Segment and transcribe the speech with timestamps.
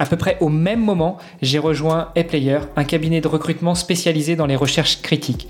[0.00, 4.46] À peu près au même moment, j'ai rejoint ePlayer, un cabinet de recrutement spécialisé dans
[4.46, 5.46] les recherches critiques.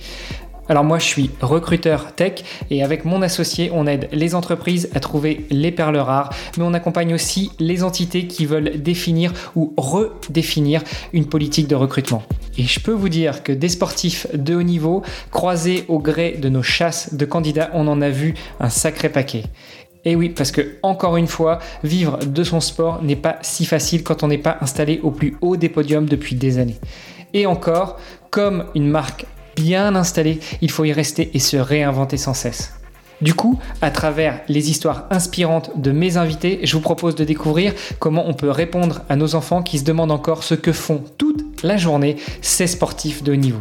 [0.69, 5.01] Alors moi je suis recruteur tech et avec mon associé on aide les entreprises à
[5.01, 10.83] trouver les perles rares mais on accompagne aussi les entités qui veulent définir ou redéfinir
[11.13, 12.23] une politique de recrutement.
[12.57, 16.49] Et je peux vous dire que des sportifs de haut niveau croisés au gré de
[16.49, 19.45] nos chasses de candidats on en a vu un sacré paquet.
[20.05, 24.03] Et oui, parce que encore une fois, vivre de son sport n'est pas si facile
[24.03, 26.79] quand on n'est pas installé au plus haut des podiums depuis des années.
[27.35, 27.99] Et encore,
[28.31, 29.27] comme une marque
[29.57, 32.75] bien installée, il faut y rester et se réinventer sans cesse.
[33.21, 37.75] Du coup, à travers les histoires inspirantes de mes invités, je vous propose de découvrir
[37.99, 41.63] comment on peut répondre à nos enfants qui se demandent encore ce que font toute
[41.63, 43.61] la journée ces sportifs de haut niveau.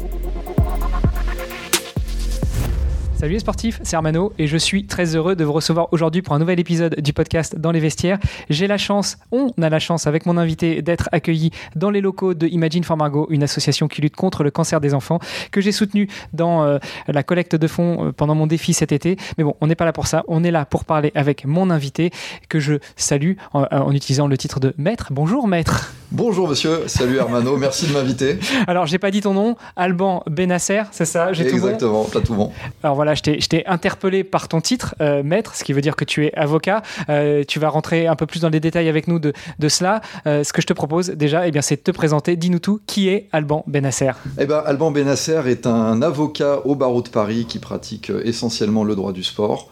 [3.21, 6.33] Salut les sportifs, c'est Armano et je suis très heureux de vous recevoir aujourd'hui pour
[6.33, 8.17] un nouvel épisode du podcast Dans les vestiaires.
[8.49, 12.33] J'ai la chance, on a la chance avec mon invité d'être accueilli dans les locaux
[12.33, 15.19] de Imagine for Margot, une association qui lutte contre le cancer des enfants,
[15.51, 19.17] que j'ai soutenu dans euh, la collecte de fonds euh, pendant mon défi cet été.
[19.37, 21.69] Mais bon, on n'est pas là pour ça, on est là pour parler avec mon
[21.69, 22.09] invité
[22.49, 25.09] que je salue en, en utilisant le titre de maître.
[25.11, 25.93] Bonjour maître.
[26.13, 28.37] Bonjour monsieur, salut Armano, merci de m'inviter.
[28.67, 31.31] Alors j'ai pas dit ton nom, Alban Benasser, c'est ça?
[31.31, 32.21] J'ai Exactement, tout bon?
[32.21, 32.51] Tout bon.
[32.83, 36.05] Alors voilà, je t'ai interpellé par ton titre, euh, maître, ce qui veut dire que
[36.05, 36.81] tu es avocat.
[37.09, 39.33] Euh, tu vas rentrer un peu plus dans les détails avec nous de,
[39.67, 40.01] cela.
[40.27, 42.35] Euh, ce que je te propose déjà, eh c'est de te présenter.
[42.35, 44.11] Dis-nous tout, qui est Alban Benasser?
[44.39, 48.95] Eh ben, Alban Benasser est un avocat au barreau de Paris qui pratique essentiellement le
[48.95, 49.69] droit du sport.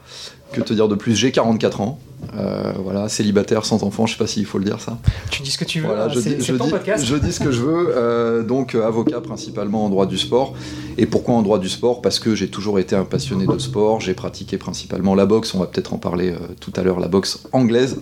[0.51, 1.16] Que te dire de plus?
[1.16, 2.00] J'ai 44 ans.
[2.35, 4.97] Euh, voilà, célibataire sans enfant, je sais pas s'il faut le dire ça.
[5.31, 7.40] Tu dis ce que tu veux, voilà, hein, je, dis, je, dis, je, dis, ce
[7.40, 10.53] que je veux, euh, donc euh, avocat principalement en droit du sport.
[10.97, 12.02] Et pourquoi en droit du sport?
[12.02, 15.59] Parce que j'ai toujours été un passionné de sport, j'ai pratiqué principalement la boxe, on
[15.59, 17.97] va peut-être en parler euh, tout à l'heure, la boxe anglaise.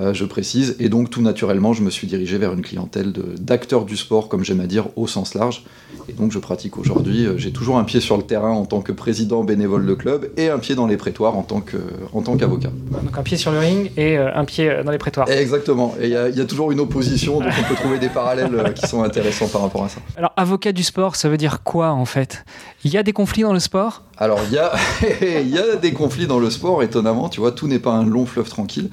[0.00, 0.74] Je précise.
[0.78, 4.42] Et donc, tout naturellement, je me suis dirigé vers une clientèle d'acteurs du sport, comme
[4.42, 5.64] j'aime à dire, au sens large.
[6.08, 7.26] Et donc, je pratique aujourd'hui.
[7.26, 10.30] Euh, j'ai toujours un pied sur le terrain en tant que président bénévole de club
[10.36, 12.70] et un pied dans les prétoires en tant qu'avocat.
[12.70, 15.30] donc, un pied sur le ring et euh, un pied dans les prétoires.
[15.30, 15.94] Exactement.
[16.00, 18.86] Et il y, y, a toujours une opposition, donc on peut trouver des parallèles qui
[18.86, 20.00] sont intéressants par rapport à ça.
[20.16, 22.44] Alors, avocat du sport, ça veut dire quoi en fait?
[22.84, 24.02] Il y a des conflits dans le sport?
[24.18, 24.72] Alors, il y, a,
[25.22, 27.28] il y a des conflits dans le sport, étonnamment.
[27.28, 28.90] Tu vois, tout n'est pas un long fleuve tranquille.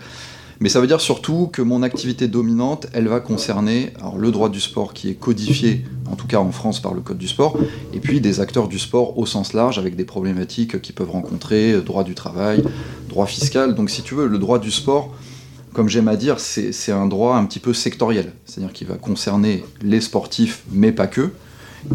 [0.61, 4.59] Mais ça veut dire surtout que mon activité dominante, elle va concerner le droit du
[4.59, 7.57] sport qui est codifié, en tout cas en France par le Code du sport,
[7.93, 11.71] et puis des acteurs du sport au sens large avec des problématiques qu'ils peuvent rencontrer,
[11.71, 12.63] euh, droit du travail,
[13.07, 13.73] droit fiscal.
[13.73, 15.15] Donc si tu veux, le droit du sport,
[15.73, 19.63] comme j'aime à dire, c'est un droit un petit peu sectoriel, c'est-à-dire qu'il va concerner
[19.81, 21.31] les sportifs, mais pas que.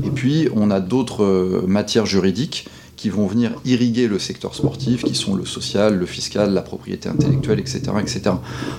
[0.02, 2.66] Et puis on a d'autres euh, matières juridiques
[3.04, 7.10] qui vont venir irriguer le secteur sportif, qui sont le social, le fiscal, la propriété
[7.10, 7.82] intellectuelle, etc.
[8.00, 8.36] etc.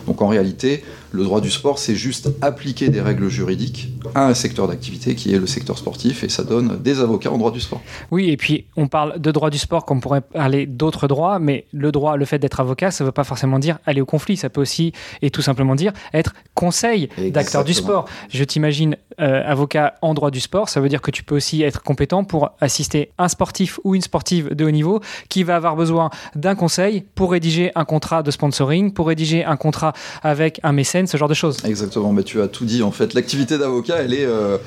[0.07, 4.33] Donc en réalité, le droit du sport, c'est juste appliquer des règles juridiques à un
[4.33, 7.59] secteur d'activité qui est le secteur sportif, et ça donne des avocats en droit du
[7.59, 7.83] sport.
[8.09, 11.37] Oui, et puis on parle de droit du sport comme on pourrait parler d'autres droits,
[11.37, 14.07] mais le droit, le fait d'être avocat, ça ne veut pas forcément dire aller au
[14.07, 18.05] conflit, ça peut aussi, et tout simplement dire, être conseil d'acteur du sport.
[18.29, 21.63] Je t'imagine euh, avocat en droit du sport, ça veut dire que tu peux aussi
[21.63, 25.75] être compétent pour assister un sportif ou une sportive de haut niveau qui va avoir
[25.75, 29.93] besoin d'un conseil pour rédiger un contrat de sponsoring, pour rédiger un contrat
[30.23, 31.57] avec un mécène, ce genre de choses.
[31.65, 33.13] Exactement, mais tu as tout dit en fait.
[33.13, 34.57] L'activité d'avocat, elle est, euh,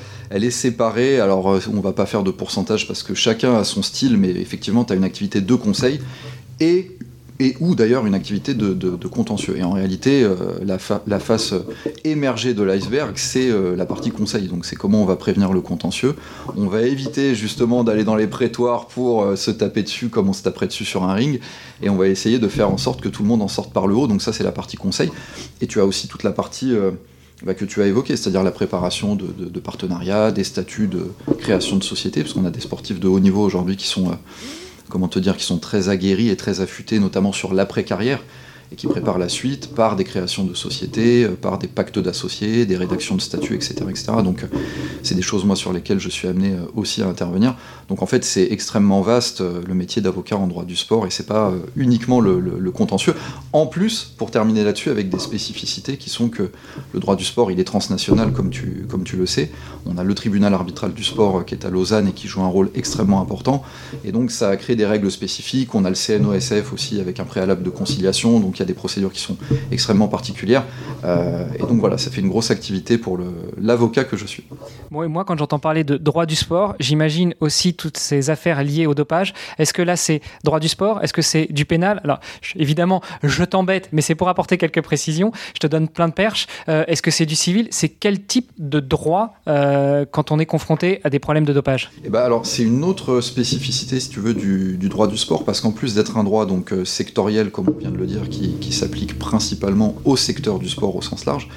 [0.49, 1.19] séparée.
[1.19, 4.29] Alors, euh, on va pas faire de pourcentage parce que chacun a son style, mais
[4.29, 5.99] effectivement, tu as une activité de conseil
[6.59, 6.97] et
[7.39, 9.57] et ou d'ailleurs une activité de, contentieux.
[9.57, 11.53] Et en réalité, euh, la, fa la, face
[12.03, 14.47] émergée de l'iceberg, c'est euh, la partie conseil.
[14.47, 16.15] Donc c'est comment on va prévenir le contentieux.
[16.57, 20.33] On va éviter justement d'aller dans les prétoires pour euh, se taper dessus comme on
[20.33, 21.39] se taperait dessus sur un ring.
[21.81, 23.87] Et on va essayer de faire en sorte que tout le monde en sorte par
[23.87, 24.07] le haut.
[24.07, 25.09] Donc ça, c'est la partie conseil.
[25.61, 26.73] Et tu as aussi toute la partie...
[27.45, 31.05] Bah, que tu as évoqué, c'est-à-dire la préparation de, de, de partenariats, des statuts de
[31.37, 34.11] création de société, parce qu'on a des sportifs de haut niveau aujourd'hui qui sont
[34.89, 38.21] comment te dire, qui sont très aguerris et très affûtés, notamment sur l'après-carrière
[38.71, 42.65] et qui prépare la suite par des créations de sociétés, euh, par des pactes d'associés,
[42.65, 43.75] des rédactions de statuts, etc.
[43.89, 44.11] etc.
[44.23, 44.47] Donc euh,
[45.01, 47.55] c'est des choses moi sur lesquelles je suis amené euh, aussi à intervenir.
[47.87, 51.25] Donc en fait c'est extrêmement vaste le métier d'avocat en droit du sport et c'est
[51.25, 53.15] pas uniquement le, contentieux.
[53.51, 56.51] En plus, pour terminer là-dessus, avec des spécificités qui sont que
[56.93, 59.49] le droit du sport il est transnational comme tu, comme tu le sais.
[59.87, 62.47] On a le tribunal arbitral du sport qui est à Lausanne et qui joue un
[62.47, 63.63] rôle extrêmement important.
[64.05, 65.73] Et donc ça a créé des règles spécifiques.
[65.73, 68.39] On a le CNOSF aussi avec un préalable de conciliation.
[68.39, 69.37] Donc il y a des procédures qui sont
[69.71, 70.65] extrêmement particulières.
[71.03, 73.17] Euh, et donc voilà, ça fait une grosse activité pour
[73.57, 74.43] l'avocat que je suis.
[74.91, 78.63] Bon, et moi, quand j'entends parler de droit du sport, j'imagine aussi toutes ces affaires
[78.63, 79.33] liées au dopage.
[79.57, 81.01] Est-ce que là, c'est droit du sport?
[81.03, 82.01] Est-ce que c'est du pénal?
[82.03, 82.19] Alors,
[82.55, 85.31] évidemment, je t'embête, mais c'est pour apporter quelques précisions.
[85.53, 86.47] Je te donne plein de perches.
[86.67, 87.67] Euh, est-ce que c'est du civil?
[87.71, 91.91] C'est quel type de droit euh, quand on est confronté à des problèmes de dopage?
[92.03, 95.45] Eh ben alors, c'est une autre spécificité, si tu veux, du, du droit du sport,
[95.45, 98.48] parce qu'en plus d'être un droit donc sectoriel, comme on vient de le dire, qui,
[98.59, 101.49] qui s'applique principalement au secteur du sport au sens large.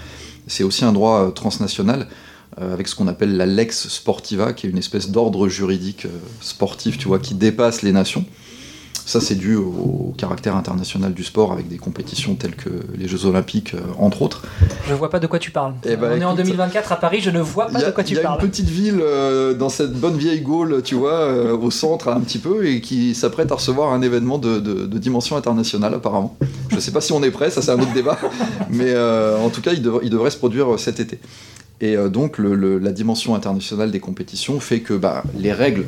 [0.47, 2.09] C'est aussi un droit euh, transnational
[2.61, 6.19] euh, avec ce qu'on appelle la lex sportiva, qui est une espèce d'ordre juridique euh,
[6.41, 8.25] sportif, tu vois, qui dépasse les nations.
[9.05, 13.27] Ça, c'est dû au, caractère international du sport avec des compétitions telles que les Jeux
[13.27, 14.43] Olympiques, euh, entre autres.
[14.87, 15.75] Je vois pas de quoi tu parles.
[15.85, 18.15] Eh ben, On est en 2024 à Paris, je ne vois pas de quoi tu
[18.15, 18.25] parles.
[18.25, 21.57] Il y a une petite ville euh, dans cette bonne vieille Gaule, tu vois, euh,
[21.57, 25.95] au centre un petit peu, et qui s'apprête à recevoir un événement de, dimension internationale,
[25.95, 26.37] apparemment.
[26.71, 28.19] Je ne sais pas si on est prêt, ça c'est un autre débat,
[28.71, 31.19] mais en tout cas, il, devrait se produire cet été.
[31.81, 35.87] Et donc, la dimension internationale des compétitions fait que bah, les règles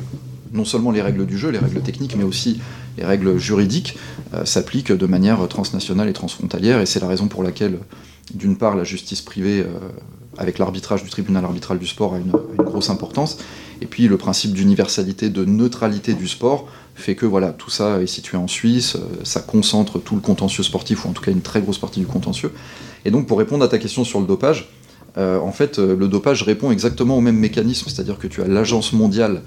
[0.55, 2.59] non seulement les règles du jeu, les règles techniques, mais aussi
[2.97, 3.97] les règles juridiques
[4.33, 6.79] euh, s'appliquent de manière transnationale et transfrontalière.
[6.81, 7.79] Et c'est la raison pour laquelle,
[8.33, 9.79] d'une part, la justice privée, euh,
[10.37, 12.31] avec l'arbitrage du tribunal arbitral du sport, a une,
[12.63, 13.37] grosse importance.
[13.81, 18.07] Et puis le principe d'universalité, de neutralité du sport fait que voilà, tout ça est
[18.07, 21.41] situé en Suisse, euh, ça concentre tout le contentieux sportif, ou en tout cas une
[21.41, 22.51] très grosse partie du contentieux.
[23.03, 24.69] Et donc pour répondre à ta question sur le dopage,
[25.17, 29.43] en fait, le dopage répond exactement au même mécanisme, c'est-à-dire que tu as l'agence mondiale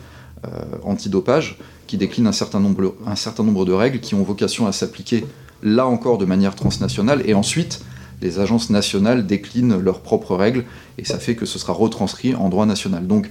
[0.84, 5.24] antidopage qui décline un certain, nombre, un de règles qui ont vocation à s'appliquer
[5.62, 7.80] là encore de manière transnationale et ensuite
[8.20, 10.64] les agences nationales déclinent leurs propres règles
[10.98, 13.06] et ça fait que ce sera retranscrit en droit national.
[13.06, 13.30] Donc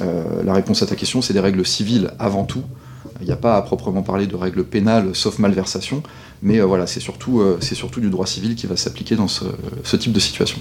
[0.00, 2.62] euh, la réponse à ta question, c'est des règles civiles avant tout.
[3.20, 6.02] Il n'y a pas à proprement parler de règles pénales sauf malversation,
[6.42, 9.96] mais euh, voilà, c'est surtout, c'est surtout du droit civil qui va s'appliquer dans ce
[9.96, 10.58] type de situation.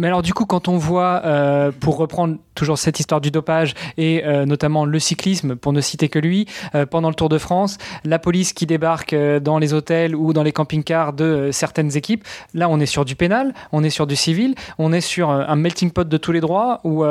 [0.00, 3.74] Mais alors du coup, quand on voit, euh, pour reprendre toujours cette histoire du dopage
[3.98, 7.36] et euh, notamment le cyclisme, pour ne citer que lui, euh, pendant le Tour de
[7.36, 12.24] France, la police qui débarque dans les hôtels ou dans les camping-cars de certaines équipes,
[12.54, 15.56] là on est sur du pénal, on est sur du civil, on est sur un
[15.56, 17.04] melting pot de tous les droits ou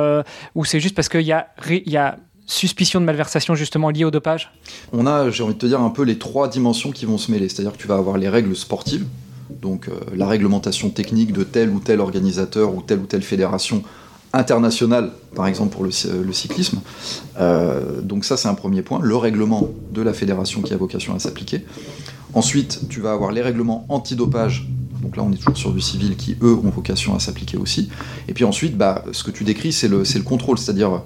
[0.65, 2.17] c'est juste parce qu'il y a, y a
[2.49, 4.51] suspicion de malversation justement liée au dopage?
[4.91, 7.31] On a, j'ai envie de te dire, un peu les trois dimensions qui vont se
[7.31, 7.47] mêler.
[7.47, 9.05] C'est-à-dire que tu vas avoir les règles sportives,
[9.61, 13.83] donc euh, la réglementation technique de tel ou tel organisateur ou telle ou telle fédération
[14.33, 16.81] internationale, par exemple pour le, cyclisme.
[17.39, 21.15] Euh, donc ça c'est un premier point, le règlement de la fédération qui a vocation
[21.15, 21.65] à s'appliquer.
[22.35, 24.67] Ensuite, tu vas avoir les règlements antidopage,
[25.01, 27.89] donc là on est toujours sur du civil qui eux ont vocation à s'appliquer aussi.
[28.27, 31.01] Et puis ensuite, bah, ce que tu décris c'est le, le, contrôle, c'est-à-dire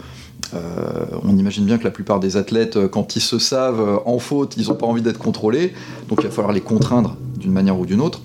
[0.56, 4.56] euh, on imagine bien que la plupart des athlètes, quand ils se savent en faute,
[4.58, 5.74] ils n'ont pas envie d'être contrôlés,
[6.10, 8.22] donc il va falloir les contraindre d'une manière ou d'une autre.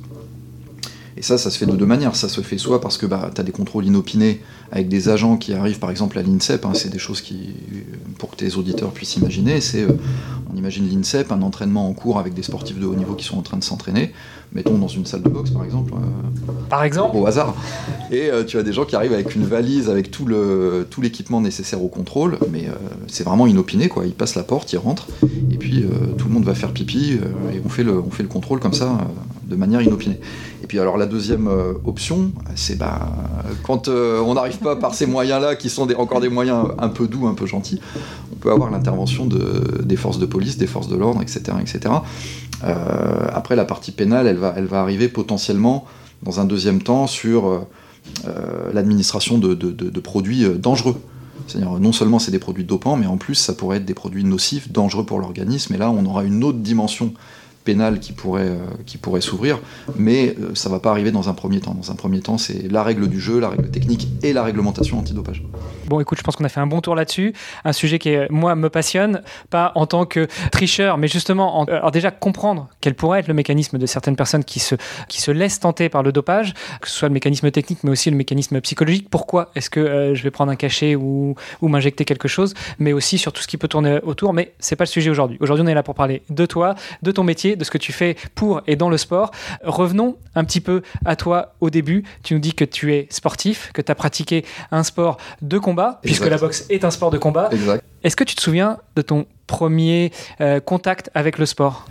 [1.19, 2.15] Et ça, ça se fait de deux manières.
[2.15, 5.37] Ça se fait soit parce que bah, tu as des contrôles inopinés avec des agents
[5.37, 7.55] qui arrivent par exemple à l'INSEP, hein, c'est des choses qui,
[8.19, 9.99] pour que tes auditeurs puissent imaginer, c'est, euh,
[10.53, 13.39] on imagine l'INSEP, un entraînement en cours avec des sportifs de haut niveau qui sont
[13.39, 14.13] en train de s'entraîner,
[14.53, 15.95] mettons dans une salle de boxe par exemple.
[15.95, 17.55] Euh, par exemple Au hasard.
[18.13, 21.01] Et euh, tu as des gens qui arrivent avec une valise, avec tout, le, tout
[21.01, 22.67] l'équipement nécessaire au contrôle, mais
[23.07, 24.07] c'est vraiment inopiné, quoi.
[24.07, 25.09] Ils passent la porte, ils rentrent,
[25.51, 25.85] et puis
[26.19, 27.19] tout le monde va faire pipi,
[27.53, 28.99] et on fait, le, on fait le contrôle comme ça,
[29.49, 30.21] de manière inopinée.
[30.69, 31.49] Et puis alors la deuxième
[31.87, 33.11] option, c'est bah,
[33.63, 37.27] quand on n'arrive pas par ces moyens-là, qui sont encore des moyens un peu doux,
[37.27, 37.81] un peu gentils,
[38.31, 41.57] on peut avoir l'intervention de, des forces de police, des forces de l'ordre, etc.
[41.59, 41.95] etc.
[42.65, 45.87] Euh, après, la partie pénale, elle va, elle va arriver potentiellement,
[46.23, 50.97] dans un deuxième temps, sur euh, l'administration de, de, produits euh, dangereux.
[51.47, 54.25] C'est-à-dire, non seulement c'est des produits dopants, mais en plus, ça pourrait être des produits
[54.25, 57.15] nocifs, dangereux pour l'organisme, et là, on aura une autre dimension
[57.69, 58.57] pénales qui pourraient,
[58.87, 59.59] qui pourraient s'ouvrir,
[59.97, 61.75] mais ça va pas arriver dans un premier temps.
[61.75, 64.99] Dans un premier temps, c'est la règle du jeu, la règle technique et la réglementation
[64.99, 65.43] antidopage.
[65.87, 67.35] Bon, écoute, je pense qu'on a fait un bon tour là-dessus.
[67.67, 69.21] Un sujet qui, moi, me passionne,
[69.51, 73.35] pas en tant que tricheur, mais justement, en, alors déjà comprendre quel pourrait être le
[73.35, 74.75] mécanisme de certaines personnes qui se,
[75.09, 78.11] qui se laissent tenter par le dopage, que ce soit le mécanisme technique, mais aussi
[78.11, 79.09] le mécanisme psychologique.
[79.11, 82.95] Pourquoi est-ce que euh, je vais prendre un cachet ou, ou m'injecter quelque chose, mais
[82.95, 84.33] aussi sur tout ce qui peut tourner autour.
[84.33, 85.37] Mais c'est pas le sujet aujourd'hui.
[85.41, 87.93] Aujourd'hui, on est là pour parler de toi, de ton métier, de ce que tu
[87.93, 89.31] fais pour et dans le sport.
[89.63, 92.05] Revenons un petit peu à toi au début.
[92.23, 96.01] Tu nous dis que tu es sportif, que tu as pratiqué un sport de combat
[96.03, 97.51] puisque la boxe est un sport de combat.
[98.03, 101.87] Est-ce que tu te souviens de ton premier euh, contact avec le sport?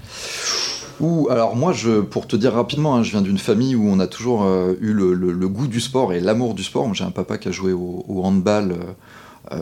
[0.99, 3.99] Ouh, alors moi, je, pour te dire rapidement, hein, je viens d'une famille où on
[3.99, 6.91] a toujours euh, eu le, goût du sport et l'amour du sport.
[6.93, 8.93] J'ai un papa qui a joué au, handball, euh,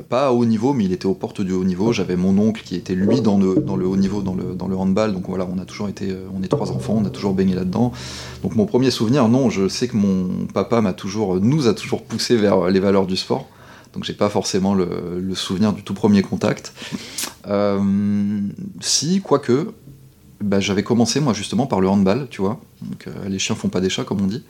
[0.10, 1.94] pas à haut niveau, mais il était aux portes du haut niveau.
[1.94, 4.68] J'avais mon oncle qui était lui dans le, dans le haut niveau, dans le, dans
[4.68, 5.14] le handball.
[5.14, 7.92] Donc voilà, on a toujours été, on est trois enfants, on a toujours baigné là-dedans.
[8.44, 12.04] Donc mon premier souvenir, non, je sais que mon papa m'a toujours, nous a toujours
[12.04, 13.48] poussé vers les valeurs du sport
[13.96, 16.74] donc j'ai pas forcément le, souvenir du tout premier contact.
[17.48, 18.42] Euh,
[18.82, 19.72] si, quoique,
[20.42, 22.60] bah, j'avais commencé moi justement par le handball, tu vois.
[22.82, 24.44] Donc, euh, les chiens font pas des chats comme on dit.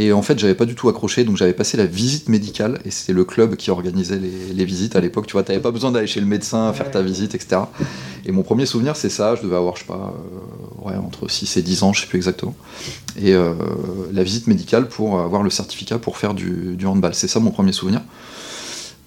[0.00, 2.90] Et en fait, j'avais pas du tout accroché, donc j'avais passé la visite médicale, et
[2.90, 5.26] c'était le club qui organisait les, visites à l'époque.
[5.26, 7.62] Tu vois, t'avais pas besoin d'aller chez le médecin, faire ta visite, etc.
[8.24, 9.34] Et mon premier souvenir, c'est ça.
[9.34, 12.06] Je devais avoir, je sais pas, euh, ouais, entre 6 et 10 ans, je sais
[12.06, 12.54] plus exactement.
[13.20, 13.34] Et
[14.12, 17.14] la visite médicale pour avoir le certificat pour faire du, du handball.
[17.14, 18.00] C'est ça mon premier souvenir.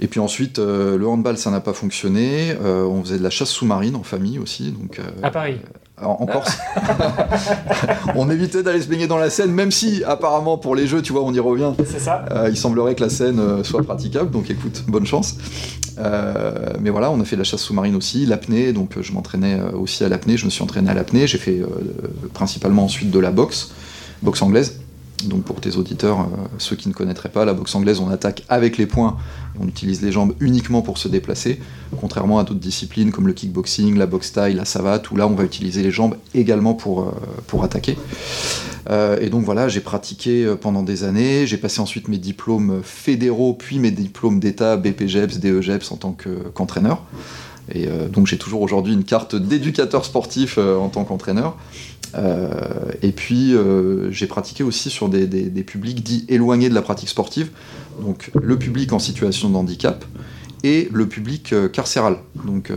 [0.01, 2.55] Et puis ensuite, euh, le handball, ça n'a pas fonctionné.
[2.59, 4.71] Euh, on faisait de la chasse sous-marine en famille aussi.
[4.71, 5.57] Donc, euh, à Paris
[6.03, 6.57] en, Corse.
[8.15, 11.13] on évitait d'aller se baigner dans la Seine, même si apparemment pour les jeux, tu
[11.13, 11.71] vois, on y revient.
[11.85, 12.25] C'est ça.
[12.49, 15.37] il semblerait que la Seine soit praticable, donc écoute, bonne chance.
[16.79, 20.03] mais voilà, on a fait de la chasse sous-marine aussi, l'apnée, donc je m'entraînais aussi
[20.03, 21.61] à l'apnée, je me suis entraîné à l'apnée, j'ai fait
[22.33, 23.71] principalement ensuite de la boxe,
[24.21, 24.80] boxe anglaise.
[25.27, 26.25] Donc pour tes auditeurs, euh,
[26.57, 29.17] ceux qui ne connaîtraient pas, la boxe anglaise, on attaque avec les poings
[29.59, 31.59] on utilise les jambes uniquement pour se déplacer,
[31.99, 35.35] contrairement à d'autres disciplines comme le kickboxing, la boxe taille, la savate, où là on
[35.35, 37.97] va utiliser les jambes également pour, euh, attaquer.
[38.89, 43.53] Euh, et donc voilà, j'ai pratiqué pendant des années, j'ai passé ensuite mes diplômes fédéraux,
[43.53, 46.15] puis mes diplômes d'État, BPGEPS, DEGEPS en tant
[46.53, 47.03] qu'entraîneur.
[47.75, 51.55] et donc j'ai toujours aujourd'hui une carte d'éducateur sportif en tant qu'entraîneur.
[52.15, 55.27] Euh, et puis euh, j'ai pratiqué aussi sur des,
[55.63, 57.49] publics dits éloignés de la pratique sportive,
[58.01, 60.03] donc le public en situation de handicap
[60.63, 62.71] et le public euh, carcéral, donc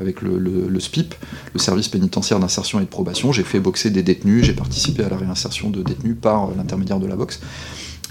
[0.00, 1.14] avec le, SPIP,
[1.52, 3.32] le service pénitentiaire d'insertion et de probation.
[3.32, 7.06] J'ai fait boxer des détenus, j'ai participé à la réinsertion de détenus par l'intermédiaire de
[7.06, 7.40] la boxe.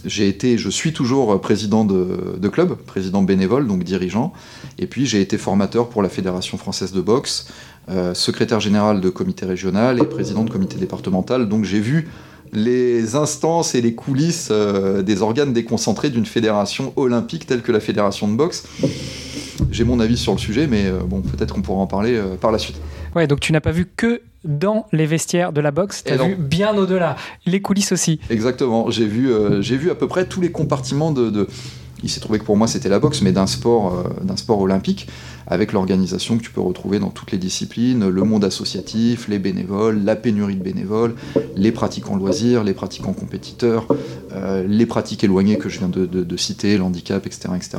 [0.05, 4.33] J'ai été, je suis toujours président de, club, président bénévole, donc dirigeant,
[4.79, 7.47] et puis j'ai été formateur pour la Fédération française de boxe,
[7.89, 11.47] euh, secrétaire général de comité régional et président de comité départemental.
[11.49, 12.09] Donc j'ai vu
[12.53, 17.79] les instances et les coulisses euh, des organes déconcentrés d'une fédération olympique telle que la
[17.79, 18.65] fédération de boxe.
[19.71, 22.51] J'ai mon avis sur le sujet, mais euh, bon, peut-être qu'on pourra en parler par
[22.51, 22.77] la suite.
[23.17, 26.17] Ouais, donc tu n'as pas vu que dans les vestiaires de la boxe, tu as
[26.17, 28.19] vu bien au-delà, les coulisses aussi.
[28.29, 31.47] Exactement, j'ai vu, j'ai vu à peu près tous les compartiments de
[32.03, 34.59] il s'est trouvé que pour moi c'était la boxe, mais d'un sport, euh, d'un sport
[34.59, 35.07] olympique,
[35.47, 40.03] avec l'organisation que tu peux retrouver dans toutes les disciplines, le monde associatif, les bénévoles,
[40.03, 41.15] la pénurie de bénévoles,
[41.55, 43.87] les pratiquants loisirs, les pratiquants compétiteurs,
[44.33, 47.77] euh, les pratiques éloignées que je viens de, citer, l'handicap, etc., etc.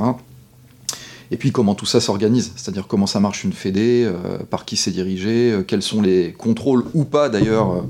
[1.31, 4.77] Et puis comment tout ça s'organise, c'est-à-dire comment ça marche une fédé, euh, par qui
[4.77, 7.85] c'est dirigé, quels sont les contrôles ou pas d'ailleurs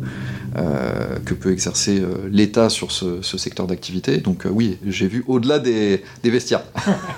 [0.57, 4.19] euh, que peut exercer euh, l'État sur ce, secteur d'activité.
[4.19, 6.62] Donc euh, oui, j'ai vu au-delà des, vestiaires.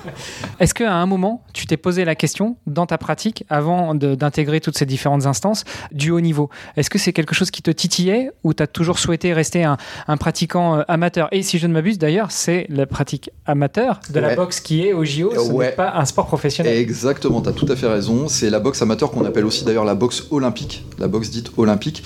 [0.60, 4.76] Est-ce qu'à un moment, tu t'es posé la question dans ta pratique, avant d'intégrer toutes
[4.76, 6.50] ces différentes instances, du haut niveau?
[6.76, 9.76] Est-ce que c'est quelque chose qui te titillait ou tu as toujours souhaité rester un,
[10.18, 11.28] pratiquant amateur?
[11.30, 14.92] Et si je ne m'abuse d'ailleurs, c'est la pratique amateur de la boxe qui est
[14.92, 16.76] au JO, ce n'est pas un sport professionnel.
[16.76, 18.28] Exactement, tu as tout à fait raison.
[18.28, 22.02] C'est la boxe amateur qu'on appelle aussi d'ailleurs la boxe olympique, la boxe dite olympique.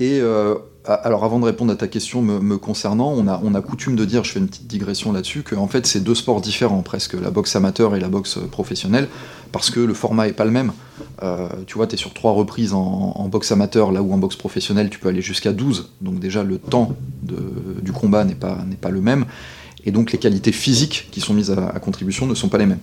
[0.00, 0.20] Et
[0.86, 4.32] alors avant de répondre à ta question me, concernant, on a, coutume de dire, je
[4.32, 7.56] fais une petite digression là-dessus, que en fait c'est deux sports différents presque, la boxe
[7.56, 9.08] amateur et la boxe professionnelle,
[9.52, 10.72] parce que le format est pas le même.
[11.22, 14.36] Euh, tu vois, tu es sur trois reprises en, boxe amateur, là où en boxe
[14.36, 19.00] professionnelle tu peux aller jusqu'à 12, donc déjà le temps du combat n'est pas le
[19.00, 19.24] même,
[19.84, 22.80] et donc les qualités physiques qui sont mises à, contribution ne sont pas les mêmes.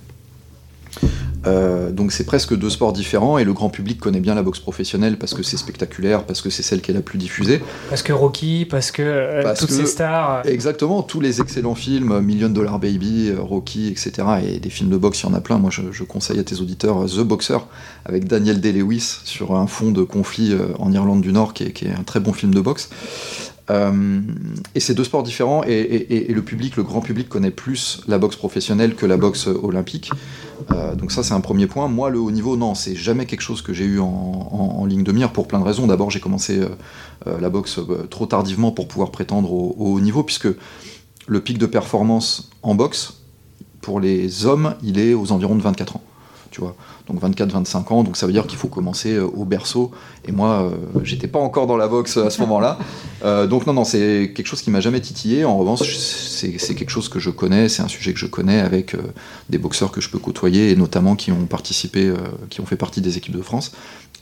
[1.47, 4.59] Euh, donc c'est presque deux sports différents et le grand public connaît bien la boxe
[4.59, 7.61] professionnelle parce que c'est spectaculaire, parce que c'est celle qui est la plus diffusée.
[7.89, 10.45] Parce que Rocky, parce que euh, toutes ces stars.
[10.45, 14.11] Exactement, tous les excellents films, Million Dollar Baby, Rocky, etc.
[14.47, 15.57] Et des films de boxe, il y en a plein.
[15.57, 17.59] Moi je, conseille à tes auditeurs The Boxer
[18.05, 21.85] avec Daniel Day-Lewis sur un fond de conflit en Irlande du Nord qui est, qui
[21.85, 22.89] est un très bon film de boxe.
[23.69, 24.21] Euh,
[24.75, 28.35] et c'est deux sports différents et, le public, le grand public connaît plus la boxe
[28.35, 30.11] professionnelle que la boxe olympique.
[30.71, 31.87] Euh, donc ça c'est un premier point.
[31.87, 35.11] Moi le haut niveau, non, c'est jamais quelque chose que j'ai eu en, ligne de
[35.11, 35.87] mire pour plein de raisons.
[35.87, 40.23] D'abord j'ai commencé euh, la boxe trop tardivement pour pouvoir prétendre au, au, haut niveau
[40.23, 40.49] puisque
[41.27, 43.21] le pic de performance en boxe
[43.81, 46.03] pour les hommes il est aux environs de 24 ans.
[46.49, 46.75] Tu vois
[47.07, 49.91] donc 24-25 ans, donc ça veut dire qu'il faut commencer euh, au berceau.
[50.27, 52.77] Et moi, euh, j'étais pas encore dans la boxe à ce moment-là.
[53.23, 55.45] Euh, donc non, non, c'est quelque chose qui m'a jamais titillé.
[55.45, 58.95] En revanche, c'est quelque chose que je connais, c'est un sujet que je connais avec
[59.49, 62.11] des boxeurs que je peux côtoyer et notamment qui ont participé,
[62.49, 63.71] qui ont fait partie des équipes de France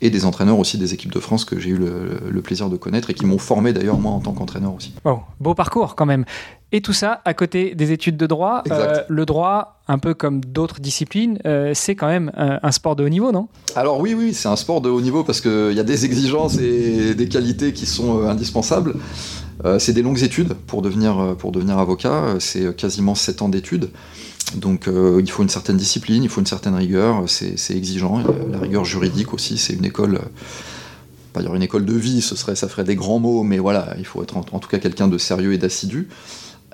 [0.02, 3.10] et des entraîneurs aussi des équipes de France que j'ai eu le, plaisir de connaître
[3.10, 4.94] et qui m'ont formé d'ailleurs moi en tant qu'entraîneur aussi.
[5.40, 6.26] beau parcours quand même.
[6.72, 8.64] Et tout ça à côté des études de droit.
[8.72, 13.04] Euh, le droit, un peu comme d'autres disciplines, euh, c'est quand même un, sport de
[13.04, 13.48] haut niveau, non?
[13.76, 16.60] Alors oui, oui, c'est un sport de haut niveau parce qu'il y a des exigences
[16.60, 18.96] et des qualités qui sont euh, indispensables.
[19.78, 23.90] C'est des longues études pour devenir, devenir avocat, c'est quasiment 7 ans d'études.
[24.56, 28.24] Donc il faut une certaine discipline, il faut une certaine rigueur, c'est exigeant.
[28.52, 30.22] La, rigueur juridique aussi, c'est une école
[31.34, 34.06] pas une école de vie, ce serait, ça ferait des grands mots, mais voilà, il
[34.06, 36.08] faut être en tout cas quelqu'un de sérieux et d'assidu.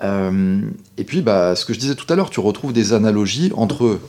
[0.02, 0.60] Euh,
[0.98, 3.84] et puis, bah, ce que je disais tout à l'heure, tu retrouves des analogies entre
[3.84, 4.00] euh,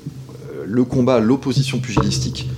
[0.66, 2.50] le combat, l'opposition pugilistique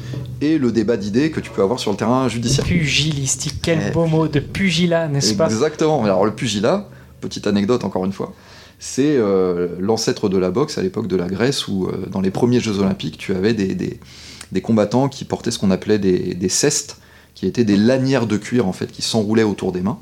[0.42, 2.66] et le débat d'idées que tu peux avoir sur le terrain judiciaire.
[2.66, 3.92] Pugilistique, quel eh.
[3.92, 5.46] beau mot de pugilat, n'est-ce pas?
[5.46, 6.04] Exactement.
[6.04, 6.88] Alors le pugilat,
[7.22, 8.34] petite anecdote encore une fois,
[8.80, 12.60] c'est euh, l'ancêtre de la boxe à l'époque de la Grèce où dans les premiers
[12.60, 16.98] Jeux Olympiques, tu avais des, des, combattants qui portaient ce qu'on appelait des, des, cestes,
[17.36, 20.00] qui étaient des lanières de cuir en fait qui s'enroulaient autour des mains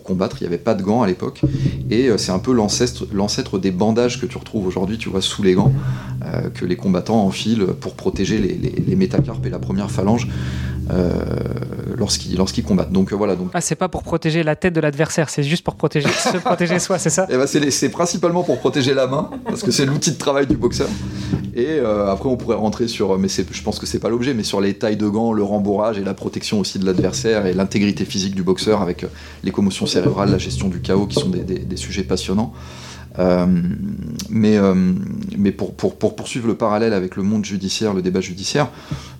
[0.00, 0.36] combattre.
[0.40, 1.42] Il n'y avait pas de gants à l'époque.
[1.90, 5.42] Et euh, c'est un peu l'ancêtre des bandages que tu retrouves aujourd'hui, tu vois, sous
[5.42, 5.72] les gants,
[6.24, 10.28] euh, que les combattants enfilent pour protéger les, les, métacarpes et la première phalange.
[10.90, 11.20] Euh,
[11.96, 12.92] lorsqu'ils combattent.
[12.92, 13.36] Donc voilà.
[13.36, 13.50] Donc...
[13.54, 16.78] Ah, c'est pas pour protéger la tête de l'adversaire, c'est juste pour protéger, se protéger
[16.78, 19.86] soi, c'est ça et eh ben, C'est principalement pour protéger la main, parce que c'est
[19.86, 20.88] l'outil de travail du boxeur.
[21.54, 24.60] Et après, on pourrait rentrer sur, mais je pense que c'est pas l'objet, mais sur
[24.60, 28.34] les tailles de gants, le rembourrage et la protection aussi de l'adversaire et l'intégrité physique
[28.34, 29.06] du boxeur avec
[29.44, 32.52] les commotions cérébrale, la gestion du chaos, qui sont des, sujets passionnants.
[33.18, 33.46] Euh,
[34.30, 34.74] mais euh,
[35.36, 38.70] mais pour, pour, poursuivre le parallèle avec le monde judiciaire, le débat judiciaire,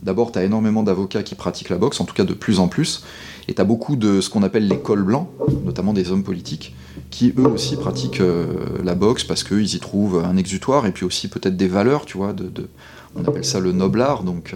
[0.03, 2.69] d'abord, tu as énormément d'avocats qui pratiquent la boxe, en tout cas de plus en
[2.69, 3.05] plus,
[3.49, 5.29] et tu as beaucoup de ce qu'on appelle les cols blancs,
[5.65, 6.75] notamment des hommes politiques,
[7.11, 8.47] qui eux aussi pratiquent euh,
[8.83, 12.17] la boxe parce qu'ils y trouvent un exutoire et puis aussi peut-être des valeurs, tu
[12.17, 12.35] vois,
[13.15, 14.55] on appelle ça le noble art, donc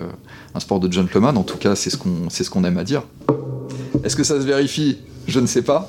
[0.55, 3.03] un sport de gentleman, en tout cas c'est ce qu'on ce qu'on aime à dire.
[4.03, 4.99] Est-ce que ça se vérifie?
[5.27, 5.89] Je ne sais pas.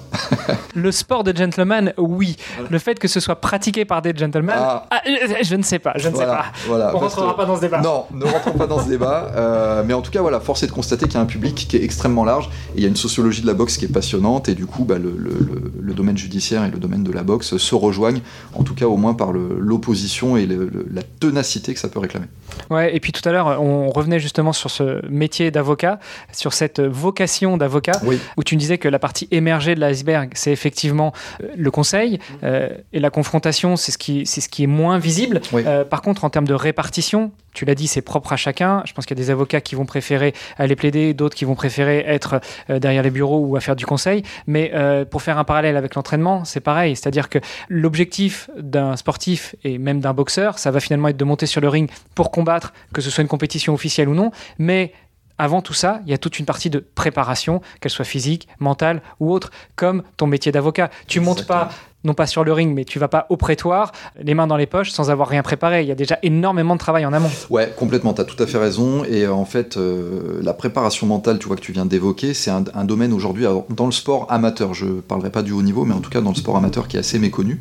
[0.76, 2.38] le sport de gentleman, oui.
[2.70, 4.86] Le fait que ce soit pratiqué par des gentlemen, ah.
[4.90, 5.02] Ah,
[5.42, 5.94] je ne sais pas.
[5.96, 6.46] Je ne sais pas.
[6.68, 7.82] Voilà, On ne rentrera pas dans ce débat.
[7.82, 9.32] Non, ne rentrons pas dans ce débat.
[9.36, 11.68] Euh, mais en tout cas, voilà, force est de constater qu'il y a un public
[11.70, 13.90] qui est extrêmement large et il y a une sociologie de la boxe qui est
[13.92, 17.58] passionnante et du coup, bah, le, le, domaine judiciaire et le domaine de la boxe
[17.58, 18.22] se rejoignent,
[18.54, 22.28] en tout cas au moins par l'opposition et la ténacité que ça peut réclamer.
[22.70, 26.00] Ouais, et puis tout à l'heure, on revenait justement sur ce métier d'avocat,
[26.34, 28.00] sur cette vocation d'avocat,
[28.38, 32.20] où tu me disais que la partie émerger de l'iceberg, c'est effectivement euh, le conseil
[32.44, 35.42] euh, et la confrontation, c'est ce qui, c'est ce qui est moins visible.
[35.54, 38.84] Euh, par contre, en termes de répartition, tu l'as dit, c'est propre à chacun.
[38.86, 41.56] Je pense qu'il y a des avocats qui vont préférer aller plaider, d'autres qui vont
[41.56, 44.22] préférer être derrière les bureaux ou à faire du conseil.
[44.46, 44.72] Mais
[45.10, 46.96] pour faire un parallèle avec l'entraînement, c'est pareil.
[46.96, 51.48] C'est-à-dire que l'objectif d'un sportif et même d'un boxeur, ça va finalement être de monter
[51.48, 54.30] sur le ring pour combattre, que ce soit une compétition officielle ou non.
[54.60, 54.94] Mais
[55.38, 59.02] avant tout ça, il y a toute une partie de préparation, qu'elle soit physique, mentale
[59.20, 60.90] ou autre, comme ton métier d'avocat.
[61.08, 61.70] Tu montes pas
[62.04, 64.66] non pas sur le ring, mais tu vas pas au prétoire, les mains dans les
[64.66, 65.82] poches, sans avoir rien préparé.
[65.82, 67.30] Il y a déjà énormément de travail en amont.
[67.50, 69.04] Ouais, complètement, tu as tout à fait raison.
[69.04, 72.52] Et euh, en fait, euh, la préparation mentale, tu vois, que tu viens d'évoquer, c'est
[72.52, 76.00] un, domaine aujourd'hui, dans le sport amateur, je parlerai pas du haut niveau, mais en
[76.00, 77.60] tout cas dans le sport amateur qui est assez méconnu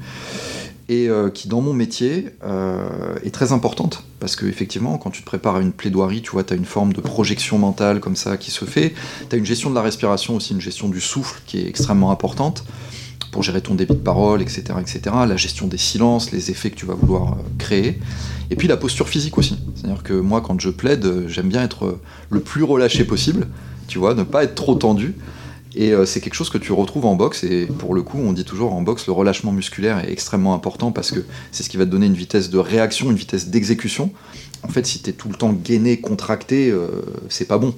[0.89, 4.05] et euh, qui dans mon métier euh, est très importante.
[4.21, 6.65] Parce que effectivement quand tu te prépares à une plaidoirie tu vois tu as une
[6.65, 8.95] forme de projection mentale comme ça qui se fait.
[9.29, 12.11] Tu as une gestion de la respiration aussi une gestion du souffle qui est extrêmement
[12.11, 12.65] importante
[13.33, 16.77] pour gérer ton débit de parole etc etc la gestion des silences les effets que
[16.77, 17.99] tu vas vouloir euh, créer.
[18.51, 19.59] Et puis la posture physique aussi.
[19.75, 21.99] C'est à dire que moi quand je plaide j'aime bien être
[22.31, 23.49] le plus relâché possible.
[23.89, 25.15] Tu vois ne pas être trop tendu
[25.79, 27.45] Et euh, c'est quelque chose que tu retrouves en boxe.
[27.45, 30.91] Et pour le coup, on dit toujours en boxe, le relâchement musculaire est extrêmement important
[30.91, 31.21] parce que
[31.53, 34.11] c'est ce qui va te donner une vitesse de réaction, une vitesse d'exécution.
[34.63, 36.89] En fait, si tu es tout le temps gainé, contracté, euh,
[37.29, 37.75] c'est pas bon.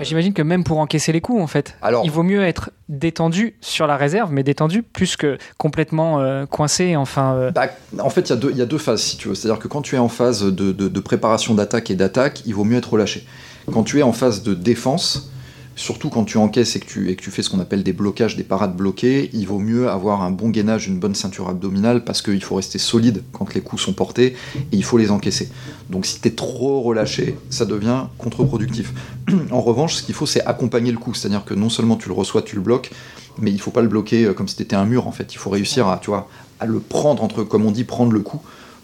[0.00, 3.54] J'imagine que même pour encaisser les coups, en fait, Alors, il vaut mieux être détendu
[3.60, 6.96] sur la réserve, mais détendu plus que complètement euh, coincé.
[6.96, 7.66] Enfin, euh, Bah,
[8.00, 9.34] en fait, il y, a deux- il y a deux phases, si tu veux.
[9.34, 12.54] C'est-à-dire que quand tu es en phase de, de- de préparation d'attaque et d'attaque, il
[12.54, 13.26] vaut mieux être relâché.
[13.70, 15.30] Quand tu es en phase de défense,
[15.76, 18.44] surtout quand tu encaisses et que tu, tu fais ce qu'on appelle des blocages, des
[18.44, 22.42] parades bloquées, il vaut mieux avoir un bon gainage, une bonne ceinture abdominale, parce qu'il
[22.42, 25.48] faut rester solide quand les coups sont portés, et il faut les encaisser.
[25.88, 28.92] Donc si tu es trop relâché, ça devient contre-productif.
[29.50, 31.14] en revanche, ce qu'il faut, c'est accompagner le coup.
[31.14, 32.90] C'est-à-dire que non seulement tu le reçois, tu le bloques,
[33.38, 35.34] mais il faut pas le bloquer euh, comme si c'était un mur en fait.
[35.34, 38.40] Il faut réussir à, tu à le prendre entre, comme on dit, prendre le coup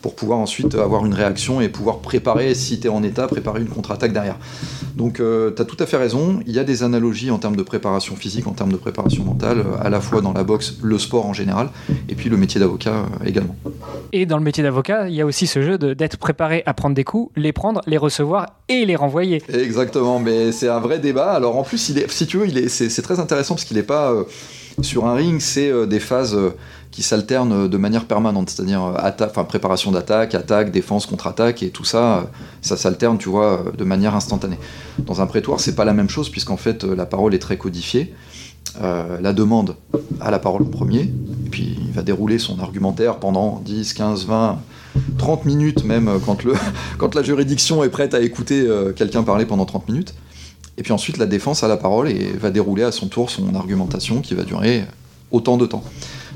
[0.07, 3.61] pour pouvoir ensuite avoir une réaction et pouvoir préparer, si tu es en état, préparer
[3.61, 4.39] une contre-attaque derrière.
[4.95, 5.23] Donc tu
[5.61, 8.47] as tout à fait raison, il y a des analogies en termes de préparation physique,
[8.47, 11.33] en termes de préparation mentale, euh, à la fois dans la boxe, le sport en
[11.33, 11.71] général,
[12.09, 13.57] et puis le métier d'avocat euh, également.
[14.13, 16.95] et dans le métier d'avocat, il y a aussi ce jeu d'être préparé à prendre
[16.95, 19.43] des coups, les prendre, les recevoir et les renvoyer.
[19.53, 21.33] Exactement, mais c'est un vrai débat.
[21.33, 23.65] Alors en plus, il est, si tu veux, il est, c'est, c'est très intéressant parce
[23.65, 24.23] qu'il n'est pas euh,
[24.83, 26.51] sur un ring, c'est euh, des phases euh,
[26.91, 28.93] qui s'alternent euh, de manière permanente, c'est-à-dire
[29.49, 34.59] préparation d'attaque, attaque, défense, contre-attaque, et tout ça, ça s'alterne, tu vois, de manière instantanée.
[34.99, 38.15] Dans un prétoire, c'est pas la même chose puisqu'en fait, la parole est très codifiée.
[38.79, 39.77] La demande
[40.21, 44.27] à la parole en premier, et puis il va dérouler son argumentaire pendant 10, 15,
[44.27, 44.59] 20,
[45.17, 46.53] 30 minutes même quand, le,
[46.99, 50.15] quand la juridiction est prête à écouter quelqu'un parler pendant 30 minutes.
[50.79, 53.55] Et puis ensuite, la défense a la parole et va dérouler à son tour son
[53.55, 54.85] argumentation qui va durer
[55.31, 55.85] autant de temps.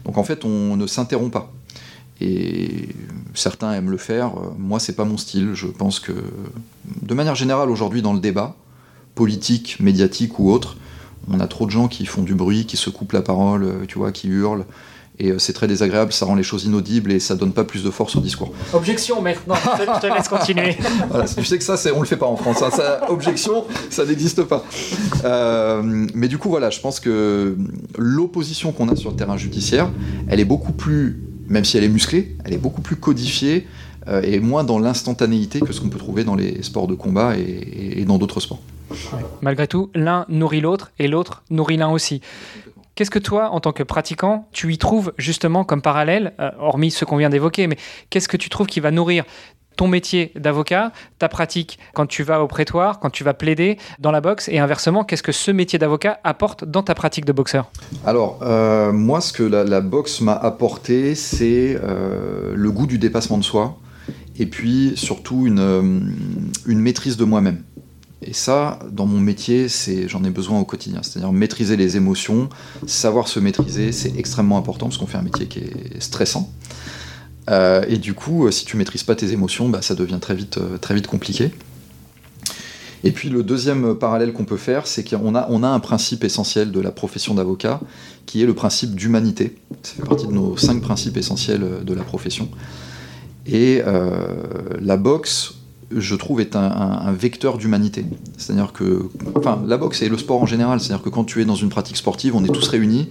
[0.05, 1.53] Donc en fait, on ne s'interrompt pas.
[2.21, 2.89] Et
[3.35, 4.33] certains aiment le faire.
[4.59, 5.55] Moi, c'est pas mon style.
[5.55, 6.13] Je pense que,
[7.03, 8.57] de manière générale, aujourd'hui, dans le débat,
[9.15, 10.77] politique, médiatique ou autre,
[11.29, 13.99] on a trop de gens qui font du bruit, qui se coupent la parole, tu
[13.99, 14.67] vois, qui hurlent.
[15.23, 17.85] Et euh, c'est très désagréable, ça rend les choses inaudibles et ça donne pas plus
[17.85, 18.53] de force au discours.
[18.73, 20.77] Objection maintenant, je te laisse continuer.
[21.11, 22.63] Voilà, je sais que ça, on le fait pas en France.
[22.63, 22.71] hein.
[22.71, 24.65] Ça, objection, ça n'existe pas.
[25.25, 25.83] Euh,
[26.15, 27.57] mais du coup, voilà, je pense que
[27.99, 29.91] l'opposition qu'on a sur le terrain judiciaire,
[30.29, 33.67] elle est beaucoup plus, même si elle est musclée, elle est beaucoup plus codifiée
[34.09, 37.37] euh, et moins dans l'instantanéité que ce qu'on peut trouver dans les sports de combat
[37.37, 38.61] et, et dans d'autres sports.
[39.43, 42.23] Malgré tout, l'un nourrit l'autre et l'autre nourrit l'un aussi.
[42.95, 46.91] Qu'est-ce que toi, en tant que pratiquant, tu y trouves justement comme parallèle, euh, hormis
[46.91, 47.77] ce qu'on vient d'évoquer, mais
[48.11, 49.25] qu'est-ce que tu trouves qui va nourrir
[49.77, 54.11] ton métier d'avocat, ta pratique quand tu vas au prétoire, quand tu vas plaider dans
[54.11, 57.71] la boxe, et inversement, qu'est-ce que ce métier d'avocat apporte dans ta pratique de boxeur?
[58.05, 63.39] Alors, euh, moi, ce que la, boxe m'a apporté, c'est euh, le goût du dépassement
[63.39, 63.79] de soi,
[64.39, 66.13] et puis surtout une
[66.67, 67.63] maîtrise de moi-même.
[68.23, 71.01] Et ça, dans mon métier, c'est, j'en ai besoin au quotidien.
[71.03, 72.51] C'est-à-dire maîtriser les émotions,
[72.87, 76.53] savoir se maîtriser, c'est extrêmement important parce qu'on fait un métier qui est stressant.
[77.49, 80.35] Euh, et du coup, euh, si tu maîtrises pas tes émotions, bah, ça devient très
[80.35, 81.51] vite, euh, très vite compliqué.
[83.03, 86.23] Et puis le deuxième parallèle qu'on peut faire, c'est qu'on a, on a un principe
[86.23, 87.81] essentiel de la profession d'avocat,
[88.27, 89.57] qui est le principe d'humanité.
[89.83, 92.51] Ça fait partie de nos cinq principes essentiels de la profession.
[93.47, 93.83] Et
[94.79, 95.55] la boxe,
[95.97, 98.05] je trouve, est un, un- un vecteur d'humanité.
[98.39, 101.45] C'est-à-dire que, enfin, la boxe et le sport en général, c'est-à-dire que quand tu es
[101.45, 103.09] dans une pratique sportive, on est tous réunis,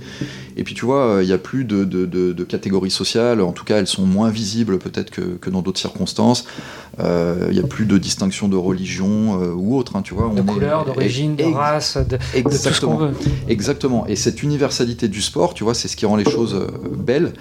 [0.55, 3.41] et puis tu vois, euh, il n'y a plus de, de- de- de catégories sociales,
[3.41, 6.45] en tout cas, elles sont moins visibles peut-être que, que dans d'autres circonstances.
[6.99, 10.31] Euh, Il n'y a plus de distinction de religion euh, ou autre, hein, tu vois.
[10.35, 12.97] De on couleur, d'origine, de race, de, de tout ce qu'on Exactement.
[12.97, 13.11] veut.
[13.47, 14.07] Exactement.
[14.07, 17.33] Et cette universalité du sport, tu vois, c'est ce qui rend les choses euh, belles.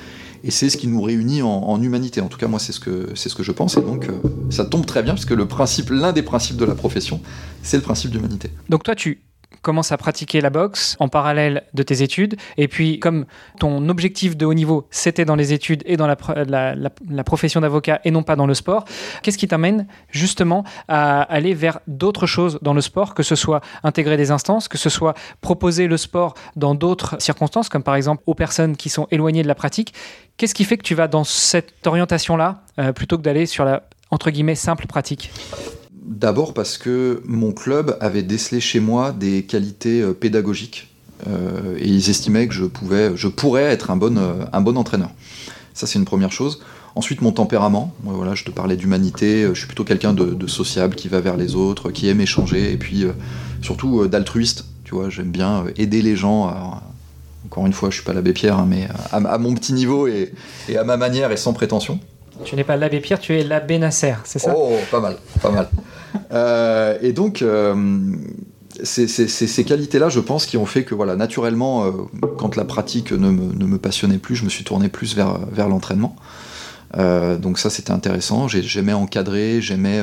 [0.45, 2.21] Et c'est ce qui nous réunit en, humanité.
[2.21, 3.77] En tout cas, moi, c'est ce que c'est ce que je pense.
[3.77, 4.13] Et donc, euh,
[4.51, 7.21] ça tombe très bien parce que le principe, l'un des principes de la profession,
[7.63, 8.51] c'est le principe d'humanité.
[8.69, 9.21] Donc toi, tu
[9.63, 12.37] commences à pratiquer la boxe en parallèle de tes études.
[12.57, 13.27] Et puis, comme
[13.59, 18.11] ton objectif de haut niveau, c'était dans les études et dans la profession d'avocat et
[18.11, 18.85] non pas dans le sport,
[19.23, 23.61] qu'est-ce qui t'amène justement à aller vers d'autres choses dans le sport, que ce soit
[23.83, 28.23] intégrer des instances, que ce soit proposer le sport dans d'autres circonstances, comme par exemple
[28.27, 29.95] aux personnes qui sont éloignées de la pratique?
[30.37, 33.83] Qu'est-ce qui fait que tu vas dans cette orientation-là euh, plutôt que d'aller sur la
[34.11, 35.31] entre guillemets simple pratique?
[36.09, 40.89] D'abord parce que mon club avait décelé chez moi des qualités euh, pédagogiques
[41.29, 42.65] euh, et ils estimaient que je
[43.29, 45.11] pourrais être un bon, euh, un bon entraîneur.
[45.75, 46.63] Ça, c'est une première chose.
[46.95, 47.95] Ensuite, mon tempérament.
[48.05, 49.47] Voilà, je te parlais d'humanité.
[49.53, 52.77] Je suis plutôt quelqu'un de, sociable, qui va vers les autres, qui aime échanger, et
[52.77, 53.05] puis
[53.63, 54.65] surtout d'altruiste.
[54.83, 56.83] Tu vois, j'aime bien aider les gens.
[57.45, 60.33] Encore une fois, je suis pas l'abbé Pierre, hein, mais à, mon petit niveau et
[60.77, 62.01] à ma manière et sans prétention.
[62.45, 64.55] Tu n'es pas l'abbé Pierre, tu es l'abbé Nasser, c'est ça?
[64.57, 65.69] Oh, pas mal, pas mal.
[66.33, 67.75] Euh, et donc, euh,
[68.83, 71.93] c'est ces qualités-là, je pense, qui ont fait que, voilà, naturellement, euh,
[72.39, 76.17] quand la pratique ne me, passionnait plus, je me suis tourné plus vers, l'entraînement.
[76.95, 78.49] Donc ça, c'était intéressant.
[78.49, 80.03] J'aimais encadrer, j'aimais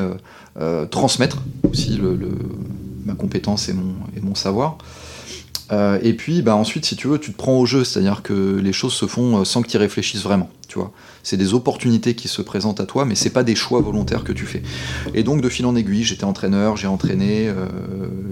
[0.91, 1.37] transmettre
[1.69, 2.17] aussi le,
[3.05, 4.77] ma compétence et mon, et mon savoir.
[5.71, 8.73] et puis, bah, ensuite, si tu veux, tu te prends au jeu, c'est-à-dire que les
[8.73, 10.91] choses se font sans que tu y réfléchisses vraiment, tu vois
[11.25, 14.31] c'est des opportunités qui se présentent à toi, mais c'est pas des choix volontaires que
[14.31, 14.61] tu fais.
[15.15, 17.65] Et donc de fil en aiguille, j'étais entraîneur, j'ai entraîné, euh,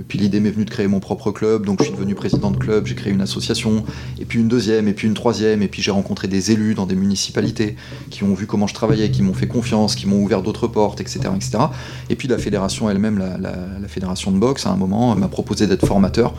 [0.07, 2.57] puis l'idée m'est venue de créer mon propre club, donc je suis devenu président de
[2.57, 3.83] club, j'ai créé une association,
[4.19, 6.85] et puis une deuxième, et puis une troisième, et puis j'ai rencontré des élus dans
[6.85, 7.75] des municipalités
[8.11, 11.01] qui ont vu comment je travaillais, qui m'ont fait confiance, qui m'ont ouvert d'autres portes,
[11.01, 11.63] etc., etc.
[12.11, 15.87] Et puis la fédération elle-même, la, fédération de boxe, à un moment, m'a proposé d'être
[15.87, 16.35] formateur,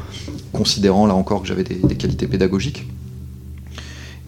[0.52, 2.86] considérant là encore que j'avais des qualités pédagogiques.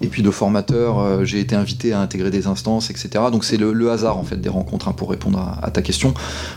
[0.02, 3.08] Et puis de formateur, euh, j'ai été invité à intégrer des instances, etc.
[3.32, 6.12] Donc c'est le, hasard en fait des rencontres hein, pour répondre à, ta question.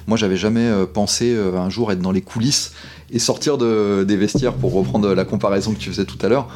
[0.08, 2.74] Moi, j'avais jamais euh, pensé euh, un jour être dans les coulisses
[3.12, 6.48] et sortir des vestiaires pour reprendre la comparaison que tu faisais tout à l'heure.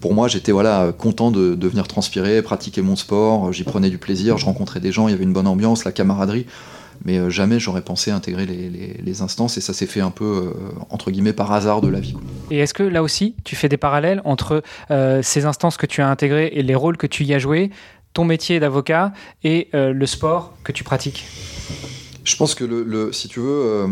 [0.00, 3.52] Pour moi, j'étais voilà content de, de venir transpirer, pratiquer mon sport.
[3.52, 5.92] J'y prenais du plaisir, je rencontrais des gens, il y avait une bonne ambiance, la
[5.92, 6.46] camaraderie
[7.04, 10.50] mais euh, jamais j'aurais pensé intégrer les, instances et ça s'est fait un peu euh,
[10.88, 12.14] entre guillemets par hasard de la vie.
[12.50, 16.00] Et est-ce que là aussi tu fais des parallèles entre euh, ces instances que tu
[16.00, 17.70] as intégrées et les rôles que tu y as joués,
[18.14, 19.12] ton métier d'avocat
[19.44, 21.26] et le sport que tu pratiques?
[22.24, 23.86] Je pense que le, si tu veux,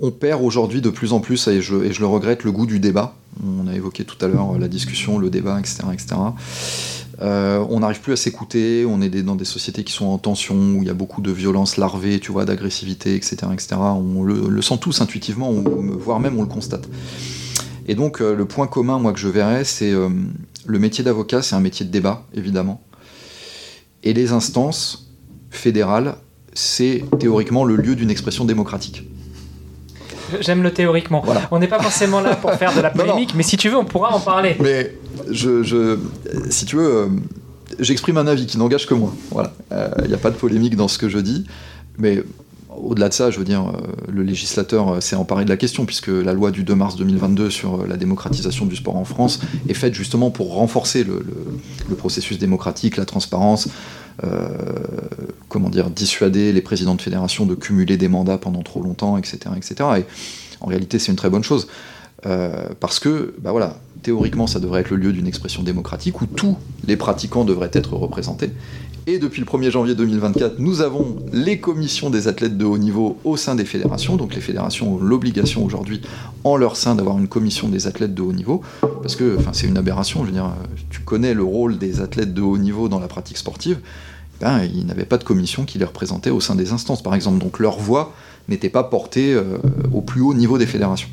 [0.00, 2.66] on perd aujourd'hui de plus en plus et je, et je le regrette le goût
[2.66, 3.16] du débat.
[3.44, 6.16] On a évoqué tout à l'heure la discussion, le débat, etc., etc.
[7.22, 10.54] Euh, on n'arrive plus à s'écouter, on est dans des sociétés qui sont en tension,
[10.54, 13.76] où il y a beaucoup de violence larvée, tu vois, d'agressivité, etc., etc.
[13.78, 16.88] On le, sent tous intuitivement, voire même on le constate.
[17.86, 20.08] Et donc euh, le point commun, moi, que je verrais, c'est euh,
[20.66, 22.82] le métier d'avocat, c'est un métier de débat, évidemment.
[24.02, 25.10] Et les instances
[25.50, 26.16] fédérales,
[26.54, 29.04] c'est théoriquement le lieu d'une expression démocratique.
[30.40, 31.24] J'aime le théoriquement.
[31.50, 33.84] On n'est pas forcément là pour faire de la polémique, mais si tu veux, on
[33.84, 34.56] pourra en parler.
[34.60, 34.94] Mais
[35.30, 35.98] je,
[36.50, 37.06] si tu veux, euh,
[37.78, 39.14] j'exprime un avis qui n'engage que moi.
[39.30, 39.52] Voilà.
[39.70, 41.44] Il euh, n'y a pas de polémique dans ce que je dis,
[41.98, 42.22] mais
[42.76, 46.08] au-delà de ça, je veux dire, euh, le législateur s'est emparé de la question, puisque
[46.08, 49.94] la loi du 2 mars 2022 sur la démocratisation du sport en France est faite
[49.94, 51.24] justement pour renforcer le,
[51.96, 53.68] processus démocratique, la transparence,
[55.48, 59.38] comment dire, dissuader les présidents de fédération de cumuler des mandats pendant trop longtemps, etc.
[59.56, 59.74] etc.
[59.98, 60.04] Et
[60.60, 61.68] en réalité, c'est une très bonne chose.
[62.80, 66.56] parce que, bah voilà, théoriquement, ça devrait être le lieu d'une expression démocratique où tous
[66.86, 68.50] les pratiquants devraient être représentés.
[69.06, 73.18] Et depuis le 1er janvier 2024, nous avons les commissions des athlètes de haut niveau
[73.24, 74.16] au sein des fédérations.
[74.16, 76.00] Donc les fédérations ont l'obligation aujourd'hui,
[76.42, 78.62] en leur sein, d'avoir une commission des athlètes de haut niveau.
[79.02, 80.20] Parce que c'est une aberration.
[80.22, 80.50] Je veux dire,
[80.88, 83.78] tu connais le rôle des athlètes de haut niveau dans la pratique sportive.
[84.40, 87.38] Ben, ils n'avaient pas de commission qui les représentait au sein des instances, par exemple.
[87.38, 88.14] Donc leur voix
[88.48, 89.58] n'était pas portée euh,
[89.92, 91.08] au plus haut niveau des fédérations.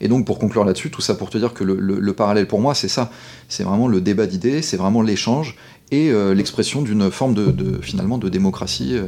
[0.00, 2.74] Et donc, pour conclure là-dessus, tout ça pour te dire que le, parallèle pour moi,
[2.74, 3.10] c'est ça.
[3.48, 5.56] C'est vraiment le débat d'idées, c'est vraiment l'échange
[5.90, 9.06] et euh, l'expression d'une forme de, finalement de démocratie euh,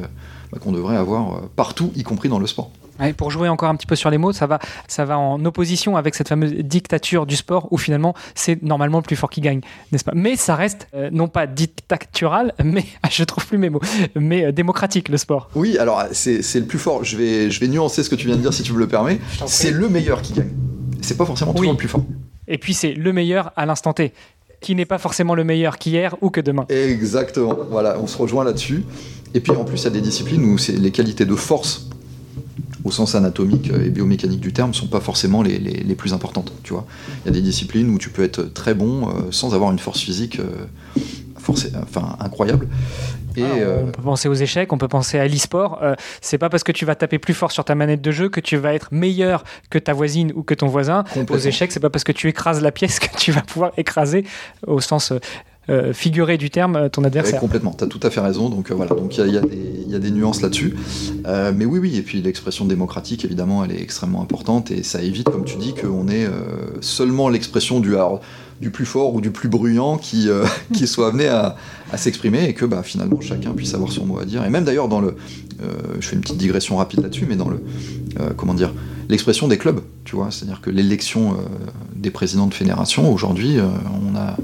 [0.52, 2.70] bah, qu'on devrait avoir euh, partout, y compris dans le sport.
[3.16, 5.96] pour jouer encore un petit peu sur les mots, ça va, ça va en opposition
[5.96, 9.60] avec cette fameuse dictature du sport où finalement c'est normalement le plus fort qui gagne,
[9.90, 10.12] n'est-ce pas?
[10.14, 13.82] Mais ça reste non pas dictatural, mais je trouve plus mes mots,
[14.14, 15.50] mais démocratique le sport.
[15.54, 17.04] Oui, alors c'est le plus fort.
[17.04, 18.88] Je vais, je vais nuancer ce que tu viens de dire si tu me le
[18.88, 19.20] permets.
[19.46, 20.50] C'est le meilleur qui gagne
[21.02, 22.04] c'est pas forcément toujours le plus fort.
[22.48, 24.12] Et puis c'est le meilleur à l'instant T,
[24.62, 26.64] qui n'est pas forcément le meilleur qu'hier ou que demain.
[26.70, 28.85] Exactement, voilà, on se rejoint là-dessus.
[29.35, 31.88] Et puis en plus, il y a des disciplines où les qualités de force,
[32.85, 36.53] au sens anatomique et biomécanique du terme, sont pas forcément les, plus importantes.
[36.62, 36.87] Tu vois,
[37.25, 39.79] il y a des disciplines où tu peux être très bon euh, sans avoir une
[39.79, 40.66] force physique euh,
[41.83, 42.68] enfin, incroyable.
[43.36, 45.78] Et ah, euh, on peut penser aux échecs, on peut penser à l'e-sport.
[45.82, 48.28] Euh, c'est pas parce que tu vas taper plus fort sur ta manette de jeu
[48.28, 51.04] que tu vas être meilleur que ta voisine ou que ton voisin.
[51.30, 54.24] Aux échecs, c'est pas parce que tu écrases la pièce que tu vas pouvoir écraser
[54.66, 55.12] au sens
[55.68, 57.38] euh, figuré du terme ton adversaire.
[57.38, 58.48] complètement, tu as tout à fait raison.
[58.48, 60.74] Donc voilà, donc il y, y, a des nuances là-dessus.
[61.24, 65.30] mais oui, oui, et puis l'expression démocratique, évidemment, elle est extrêmement importante et ça évite,
[65.30, 66.26] comme tu dis, qu'on ait
[66.80, 67.96] seulement l'expression du
[68.62, 71.56] du plus fort ou du plus bruyant qui, euh, qui soit amené à,
[71.96, 74.44] s'exprimer et que bah, finalement chacun puisse avoir son mot à dire.
[74.44, 75.16] Et même d'ailleurs dans le,
[75.62, 77.62] euh, je fais une petite digression rapide là-dessus, mais dans le,
[78.20, 78.72] euh, comment dire,
[79.09, 81.37] l'expression des clubs, tu vois, c'est-à-dire que l'élection
[81.94, 84.37] des présidents de fédération, aujourd'hui, on a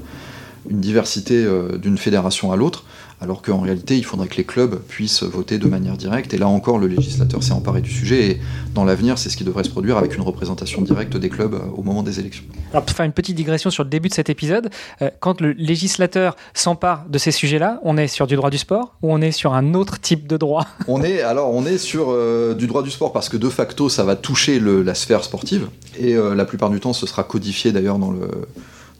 [0.69, 1.47] une diversité
[1.81, 2.83] d'une fédération à l'autre,
[3.21, 6.33] alors qu'en réalité, il faudrait que les clubs puissent voter de manière directe.
[6.33, 8.41] Et là encore, le législateur s'est emparé du sujet, et
[8.73, 11.59] dans l'avenir, c'est ce qui devrait se produire avec une représentation directe des clubs euh,
[11.75, 12.45] au moment des élections.
[12.71, 14.69] Alors, pour faire une petite digression sur le début de cet épisode,
[15.01, 18.95] euh, quand le législateur s'empare de ces sujets-là, on est sur du droit du sport
[19.01, 20.65] ou on est sur un autre type de droit?
[20.87, 23.89] On est alors on est sur euh, du droit du sport parce que de facto,
[23.89, 25.67] ça va toucher la sphère sportive,
[25.99, 28.29] et la plupart du temps, ce sera codifié d'ailleurs dans le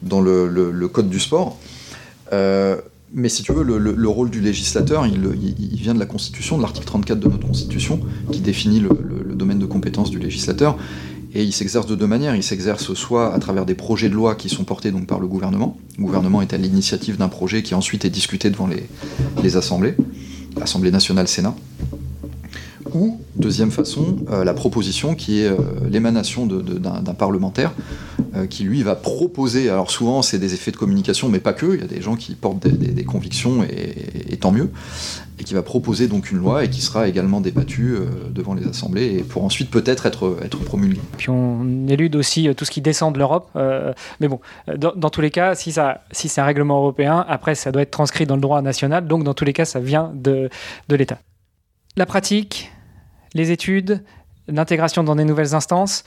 [0.02, 1.58] dans le, code du sport.
[3.13, 5.19] Mais si tu veux, le, rôle du législateur, il,
[5.76, 8.00] vient de la Constitution, de l'article 34 de notre Constitution,
[8.32, 8.89] qui définit le,
[9.36, 10.78] domaine de compétence du législateur.
[11.34, 12.36] Et il s'exerce de deux manières.
[12.36, 15.78] Il s'exerce soit à travers des projets de loi qui sont portés par le gouvernement.
[15.98, 18.88] Le gouvernement est à l'initiative d'un projet qui ensuite est discuté devant les,
[19.41, 19.95] les assemblées,
[20.62, 21.56] Assemblée nationale, Sénat.
[22.93, 25.58] Ou, deuxième façon, euh, la proposition qui est euh,
[25.89, 27.74] l'émanation d'un parlementaire
[28.36, 31.74] euh, qui, lui, va proposer, alors souvent c'est des effets de communication, mais pas que,
[31.74, 34.70] il y a des gens qui portent des, convictions, et, tant mieux,
[35.39, 37.96] et qui va proposer donc une loi et qui sera également débattue
[38.32, 41.02] devant les assemblées, et pour ensuite peut-être être, promulguée.
[41.18, 43.50] Puis on élude aussi tout ce qui descend de l'Europe,
[44.20, 44.39] mais bon,
[44.78, 45.74] dans, tous les cas, si,
[46.12, 49.24] si c'est un règlement européen, après ça doit être transcrit dans le droit national, donc
[49.24, 50.50] dans tous les cas, ça vient de,
[50.88, 51.20] de l'État.
[51.98, 52.72] La pratique,
[53.34, 54.04] les études,
[54.52, 56.04] l'intégration dans des nouvelles instances.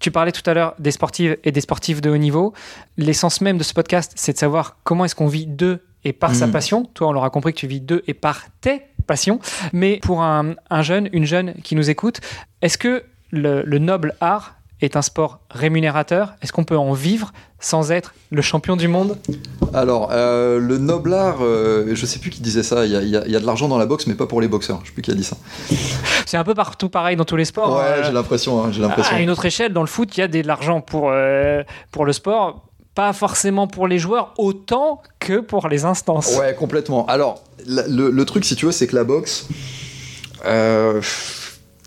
[0.00, 2.52] Tu parlais tout à l'heure des sportives et des sportifs de haut niveau.
[2.96, 6.34] L'essence même de ce podcast, c'est de savoir comment est-ce qu'on vit de et par
[6.34, 6.52] sa hmm.
[6.52, 6.84] passion.
[6.94, 9.40] Toi, on l'aura compris que tu vis de et par tes passions.
[9.72, 12.20] Mais pour un, jeune, une jeune qui nous écoute,
[12.62, 17.90] est-ce que le noble art est un sport rémunérateur Est-ce qu'on peut en vivre sans
[17.90, 19.16] être le champion du monde?
[19.72, 23.46] Alors, euh, le noblard, euh, je sais plus qui disait ça, il y, a, de
[23.46, 24.80] l'argent dans la boxe, mais pas pour les boxeurs.
[24.82, 25.36] Je sais plus qui a dit ça.
[26.26, 27.76] C'est un peu partout pareil dans tous les sports.
[27.76, 28.02] Ouais, hein.
[28.04, 28.64] j'ai l'impression.
[28.64, 28.70] Hein,
[29.10, 32.04] à une autre échelle, dans le foot, il y a de l'argent pour, euh, pour
[32.04, 32.62] le sport.
[32.94, 36.34] Pas forcément pour les joueurs, autant que pour les instances.
[36.38, 37.04] Ouais, complètement.
[37.06, 39.48] Alors, le, le truc, si tu veux, c'est que la boxe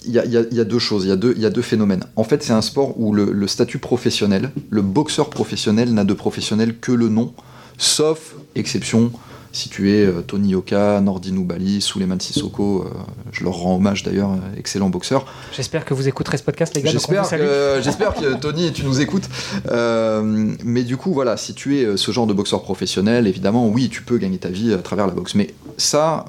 [0.10, 2.04] il y, a, deux choses, il y, a deux, phénomènes.
[2.16, 6.78] En fait, c'est un sport où le, statut professionnel, le boxeur professionnel n'a de professionnel
[6.80, 7.34] que le nom,
[7.78, 9.12] sauf exception.
[9.52, 12.90] Si tu es euh, Tony Yoka, Nordin Bali, Suleiman Sissoko, euh,
[13.32, 15.26] je leur rends hommage d'ailleurs, excellent boxeur.
[15.56, 16.92] J'espère que vous écouterez ce podcast, les gars.
[16.92, 19.28] J'espère que, j'espère que Tony, tu nous écoutes.
[19.72, 23.90] Euh, mais du coup, voilà, si tu es ce genre de boxeur professionnel, évidemment, oui,
[23.90, 25.34] tu peux gagner ta vie à travers la boxe.
[25.34, 26.26] Mais ça,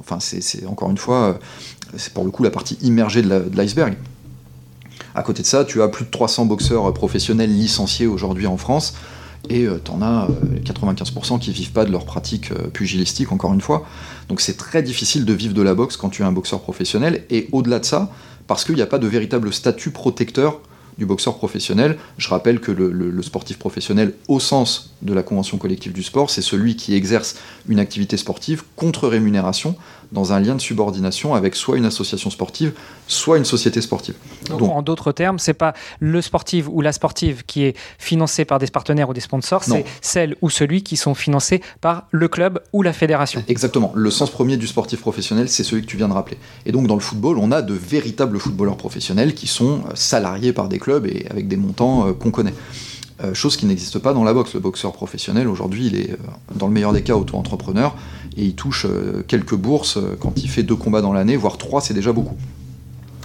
[0.00, 1.38] enfin, c'est encore une fois
[1.96, 3.96] c'est pour le coup la partie immergée de l'iceberg.
[5.14, 8.94] À côté de ça, tu as plus de 300 boxeurs professionnels licenciés aujourd'hui en France,
[9.48, 10.28] et euh, tu en as
[10.64, 13.86] 95% euh, qui vivent pas de leur pratique euh, pugilistique, encore une fois.
[14.28, 17.24] Donc c'est très difficile de vivre de la boxe quand tu es un boxeur professionnel,
[17.30, 18.10] et au-delà de ça,
[18.46, 20.60] parce qu'il n'y a pas de véritable statut protecteur
[21.00, 21.96] du boxeur professionnel.
[22.18, 26.42] Je rappelle que le, sportif professionnel, au sens de la convention collective du sport, c'est
[26.42, 27.36] celui qui exerce
[27.68, 29.76] une activité sportive contre rémunération
[30.12, 32.72] dans un lien de subordination avec soit une association sportive,
[33.06, 34.14] soit une société sportive.
[34.48, 38.58] Donc, en d'autres termes, c'est pas le sportif ou la sportive qui est financé par
[38.58, 42.60] des partenaires ou des sponsors, c'est celle ou celui qui sont financés par le club
[42.72, 43.42] ou la fédération.
[43.48, 43.92] Exactement.
[43.94, 46.36] Le sens premier du sportif professionnel, c'est celui que tu viens de rappeler.
[46.66, 50.52] Et donc dans le football, on a de véritables footballeurs professionnels qui sont euh, salariés
[50.52, 52.54] par des clubs et avec des montants euh, qu'on connaît.
[53.22, 54.54] Euh, chose qui n'existe pas dans la boxe.
[54.54, 56.16] Le boxeur professionnel, aujourd'hui, il est,
[56.54, 57.94] dans le meilleur des cas, auto-entrepreneur
[58.36, 61.58] et il touche euh, quelques bourses euh, quand il fait deux combats dans l'année, voire
[61.58, 62.36] trois, c'est déjà beaucoup.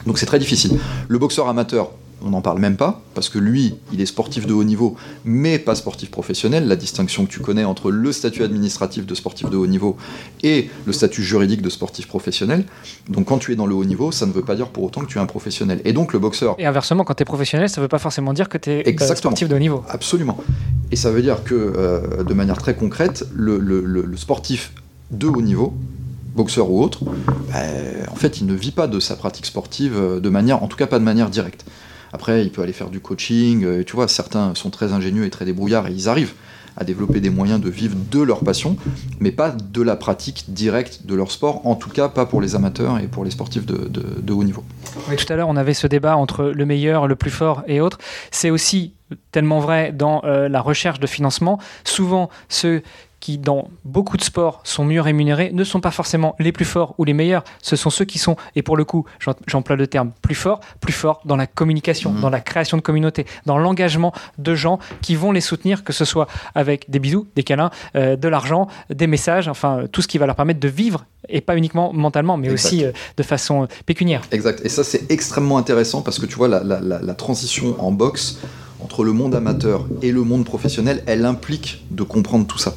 [0.05, 0.77] Donc c'est très difficile.
[1.07, 1.91] Le boxeur amateur,
[2.25, 5.59] on n'en parle même pas, parce que lui, il est sportif de haut niveau, mais
[5.59, 6.67] pas sportif professionnel.
[6.67, 9.95] La distinction que tu connais entre le statut administratif de sportif de haut niveau
[10.41, 12.65] et le statut juridique de sportif professionnel.
[13.07, 15.01] Donc quand tu es dans le haut niveau, ça ne veut pas dire pour autant
[15.01, 15.81] que tu es un professionnel.
[15.85, 16.55] Et donc le boxeur...
[16.57, 19.01] Et inversement, quand tu es professionnel, ça ne veut pas forcément dire que tu es
[19.01, 19.83] euh, sportif de haut niveau.
[19.87, 20.37] Absolument.
[20.91, 24.73] Et ça veut dire que, de manière très concrète, le, le sportif
[25.11, 25.73] de haut niveau,
[26.35, 27.03] boxeur ou autre,
[27.51, 27.59] bah,
[28.11, 30.77] en fait, il ne vit pas de sa pratique sportive euh, de manière, en tout
[30.77, 31.65] cas pas de manière directe.
[32.15, 35.29] Après, il peut aller faire du coaching, euh, tu vois, certains sont très ingénieux et
[35.29, 36.33] très débrouillards et ils arrivent
[36.77, 38.77] à développer des moyens de vivre de leur passion,
[39.19, 42.55] mais pas de la pratique directe de leur sport, en tout cas pas pour les
[42.55, 44.63] amateurs et pour les sportifs de, haut niveau.
[45.17, 47.97] Tout à l'heure, on avait ce débat entre le meilleur, le plus fort et autres.
[48.31, 48.93] C'est aussi
[49.33, 51.59] tellement vrai dans euh, la recherche de financement.
[51.83, 52.81] Souvent, ceux
[53.25, 56.93] qui, dans beaucoup de sports, sont mieux rémunérés, ne sont pas forcément les plus forts
[56.99, 57.43] ou les meilleurs.
[57.63, 59.05] Ce sont ceux qui sont, et pour le coup,
[59.47, 62.21] j'emploie le terme plus fort, plus fort dans la communication, mmh.
[62.21, 66.05] dans la création de communautés, dans l'engagement de gens qui vont les soutenir, que ce
[66.05, 70.19] soit avec des bisous, des câlins, euh, de l'argent, des messages, enfin tout ce qui
[70.19, 73.67] va leur permettre de vivre, et pas uniquement mentalement, mais aussi euh, de façon euh,
[73.87, 74.21] pécuniaire.
[74.31, 74.61] Exact.
[74.63, 78.37] Et ça, c'est extrêmement intéressant parce que tu vois, la, la transition en boxe
[78.83, 82.75] entre le monde amateur et le monde professionnel, elle implique de comprendre tout ça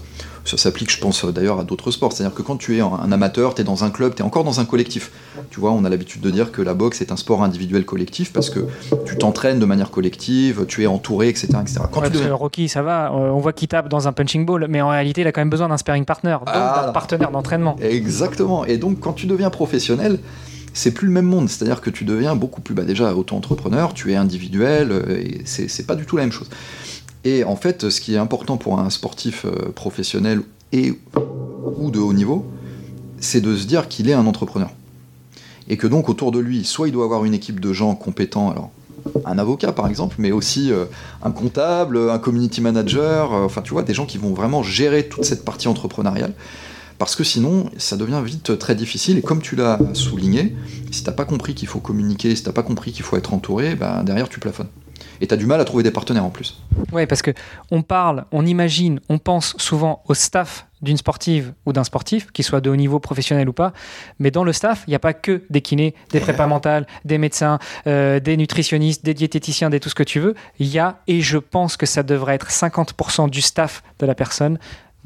[0.49, 2.13] Ça s'applique, je pense, d'ailleurs à d'autres sports.
[2.13, 4.45] C'est-à-dire que quand tu es un amateur, tu es dans un club, tu es encore
[4.45, 5.11] dans un collectif.
[5.51, 8.33] Tu vois, on a l'habitude de dire que la boxe est un sport individuel collectif
[8.33, 8.61] parce que
[9.05, 11.49] tu t'entraînes de manière collective, tu es entouré, etc.
[11.61, 11.81] etc.
[11.93, 14.89] Quand Rocky, ça va, euh, on voit qu'il tape dans un punching ball, mais en
[14.89, 17.77] réalité, il a quand même besoin d'un sparring partner, donc ah, d'un partenaire d'entraînement.
[17.83, 18.65] Exactement.
[18.65, 20.19] Et donc, quand tu deviens professionnel,
[20.73, 21.49] c'est plus le même monde.
[21.49, 25.87] C'est-à-dire que tu deviens beaucoup plus, bah déjà, auto-entrepreneur, tu es individuel, euh, et c'est
[25.87, 26.49] pas du tout la même chose.
[27.25, 30.99] Et en fait, ce qui est important pour un sportif euh, professionnel et
[31.77, 32.47] ou de haut niveau,
[33.21, 34.71] c'est de se dire qu'il est un entrepreneur.
[35.69, 38.51] Et que donc autour de lui, soit il doit avoir une équipe de gens compétents,
[38.51, 38.71] alors
[39.25, 40.85] un avocat par exemple, mais aussi euh,
[41.23, 45.25] un comptable, un community manager, enfin tu vois, des gens qui vont vraiment gérer toute
[45.25, 46.35] cette partie entrepreneuriale
[46.99, 49.19] parce que sinon, ça devient vite très difficile.
[49.19, 50.57] Et comme tu l'as souligné,
[50.91, 53.77] si t'as pas compris qu'il faut communiquer, si t'as pas compris qu'il faut être entouré,
[53.77, 54.69] ben derrière tu plafonnes.
[55.21, 56.61] Et tu as du mal à trouver des partenaires en plus.
[56.93, 57.33] Oui, parce que
[57.71, 62.45] on parle, on imagine, on pense souvent au staff d'une sportive ou d'un sportif, qu'il
[62.45, 63.73] soit de haut niveau professionnel ou pas,
[64.19, 67.19] mais dans le staff, il n'y a pas que des kinés, des prépas mentales, des
[67.19, 70.35] médecins, euh, des nutritionnistes, des diététiciens, des tout ce que tu veux.
[70.59, 74.15] Il y a, et je pense que ça devrait être 50% du staff de la
[74.15, 74.59] personne,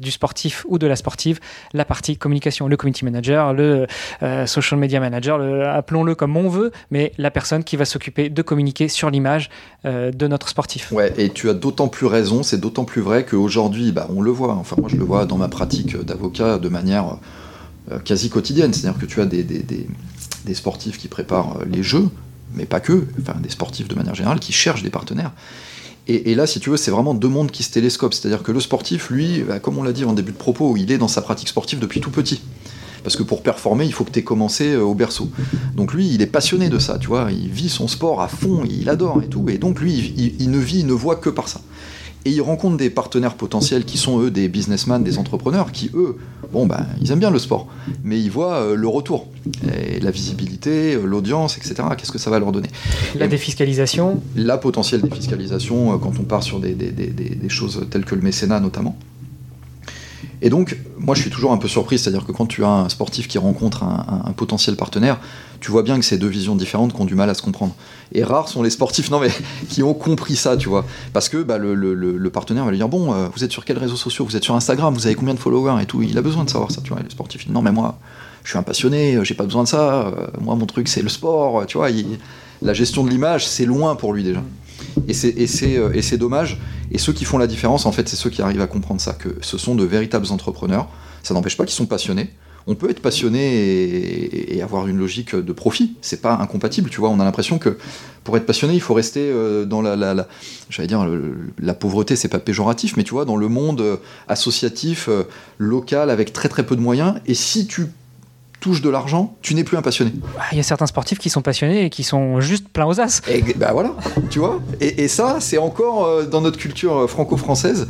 [0.03, 1.39] du sportif ou de la sportive,
[1.73, 3.87] la partie communication, le community manager, le
[4.21, 8.41] euh, social media manager, appelons-le comme on veut, mais la personne qui va s'occuper de
[8.41, 9.49] communiquer sur l'image
[9.85, 10.91] euh, de notre sportif.
[10.91, 14.31] Ouais, et tu as d'autant plus raison, c'est d'autant plus vrai qu'aujourd'hui, bah, on le
[14.31, 17.17] voit, enfin moi je le vois dans ma pratique d'avocat de manière
[17.91, 19.63] euh, quasi quotidienne, c'est-à-dire que tu as des, des,
[20.45, 22.09] des sportifs qui préparent les jeux,
[22.53, 25.31] mais pas que, enfin des sportifs de manière générale qui cherchent des partenaires.
[26.07, 28.13] Et, là, si tu veux, c'est vraiment deux mondes qui se télescopent.
[28.13, 30.91] C'est-à-dire que le sportif, lui, bah, comme on l'a dit en début de propos, il
[30.91, 32.41] est dans sa pratique sportive depuis tout petit.
[33.03, 35.29] Parce que pour performer, il faut que tu aies commencé euh, au berceau.
[35.75, 37.29] Donc lui, il est passionné de ça, tu vois.
[37.31, 39.45] Il vit son sport à fond, il adore et tout.
[39.49, 41.61] Et donc lui, il ne vit, il ne voit que par ça
[42.25, 46.17] et ils rencontrent des partenaires potentiels qui sont eux des businessmen, des entrepreneurs, qui eux,
[46.51, 47.67] bon ben, ils aiment bien le sport,
[48.03, 49.27] mais ils voient euh, le retour,
[49.71, 51.75] et la visibilité, euh, l'audience, etc.
[51.97, 52.69] Qu'est-ce que ça va leur donner?
[53.15, 54.21] La défiscalisation?
[54.35, 58.59] La potentielle défiscalisation, euh, quand on part sur des, des choses telles que le mécénat
[58.59, 58.97] notamment.
[60.45, 62.89] Et donc, moi, je suis toujours un peu surpris, c'est-à-dire que quand tu as un
[62.89, 65.17] sportif qui rencontre un, potentiel partenaire,
[65.61, 67.73] tu vois bien que c'est deux visions différentes qui ont du mal à se comprendre.
[68.11, 69.31] Et rares sont les sportifs, non mais,
[69.69, 70.85] qui ont compris ça, tu vois.
[71.13, 73.95] Parce que bah, le, partenaire va lui dire Bon, euh, vous êtes sur quels réseaux
[73.95, 74.25] sociaux?
[74.25, 74.93] Vous êtes sur Instagram?
[74.93, 76.01] Vous avez combien de followers Et tout?
[76.01, 76.99] Il a besoin de savoir ça, tu vois.
[76.99, 77.97] Et le sportif, Non, mais moi,
[78.43, 80.07] je suis un passionné, j'ai pas besoin de ça.
[80.07, 81.87] Euh, moi, mon truc, c'est le sport, tu vois.
[82.61, 84.41] la gestion de l'image, c'est loin pour lui déjà.
[84.97, 86.59] Euh, et c'est dommage.
[86.91, 89.13] Et ceux qui font la différence, en fait, c'est ceux qui arrivent à comprendre ça,
[89.13, 90.89] que ce sont de véritables entrepreneurs.
[91.23, 92.29] Ça n'empêche pas qu'ils sont passionnés.
[92.65, 95.97] On peut être passionné et, avoir une logique de profit.
[96.01, 97.09] C'est pas incompatible, tu vois.
[97.09, 97.77] On a l'impression que
[98.23, 100.27] pour être passionné, il faut rester euh, dans la, la,
[100.69, 101.05] j'allais dire,
[101.59, 103.97] la pauvreté, c'est pas péjoratif, mais tu vois, dans le monde euh,
[104.29, 105.09] associatif,
[105.57, 107.15] local, avec très très peu de moyens.
[107.25, 107.87] Et si tu
[108.63, 110.13] touche de l'argent, tu n'es plus un passionné.
[110.39, 113.01] Ah, il y a certains sportifs qui sont passionnés et qui sont juste pleins aux
[113.01, 113.21] as.
[113.29, 113.93] Et bah voilà,
[114.29, 114.61] tu vois.
[114.79, 117.89] Et, ça, c'est encore euh, dans notre culture euh, franco-française.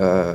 [0.00, 0.32] Euh,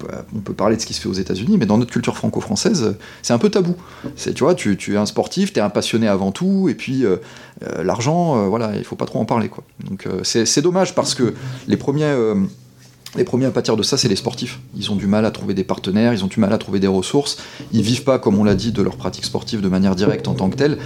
[0.00, 2.16] bah, on peut parler de ce qui se fait aux États-Unis, mais dans notre culture
[2.16, 3.76] franco-française, c'est un peu tabou.
[4.16, 7.04] C'est, tu vois, tu, es un sportif, tu es un passionné avant tout, et puis
[7.82, 9.64] l'argent, voilà, il faut pas trop en parler, quoi.
[9.88, 11.32] Donc c'est, dommage parce que
[11.68, 12.14] les premiers
[13.16, 14.60] les premiers à pâtir de ça, c'est les sportifs.
[14.76, 16.86] Ils ont du mal à trouver des partenaires, ils ont du mal à trouver des
[16.86, 17.36] ressources.
[17.72, 20.34] Ils vivent pas, comme on l'a dit, de leur pratique sportive de manière directe en
[20.34, 20.78] tant que telle.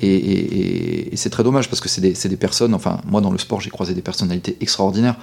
[0.00, 3.70] Et, c'est très dommage parce que c'est des, personnes, enfin, moi dans le sport, j'ai
[3.70, 5.16] croisé des personnalités extraordinaires.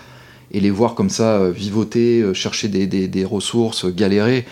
[0.51, 4.45] Et les voir comme ça, euh, vivoter, euh, chercher des ressources, galérer,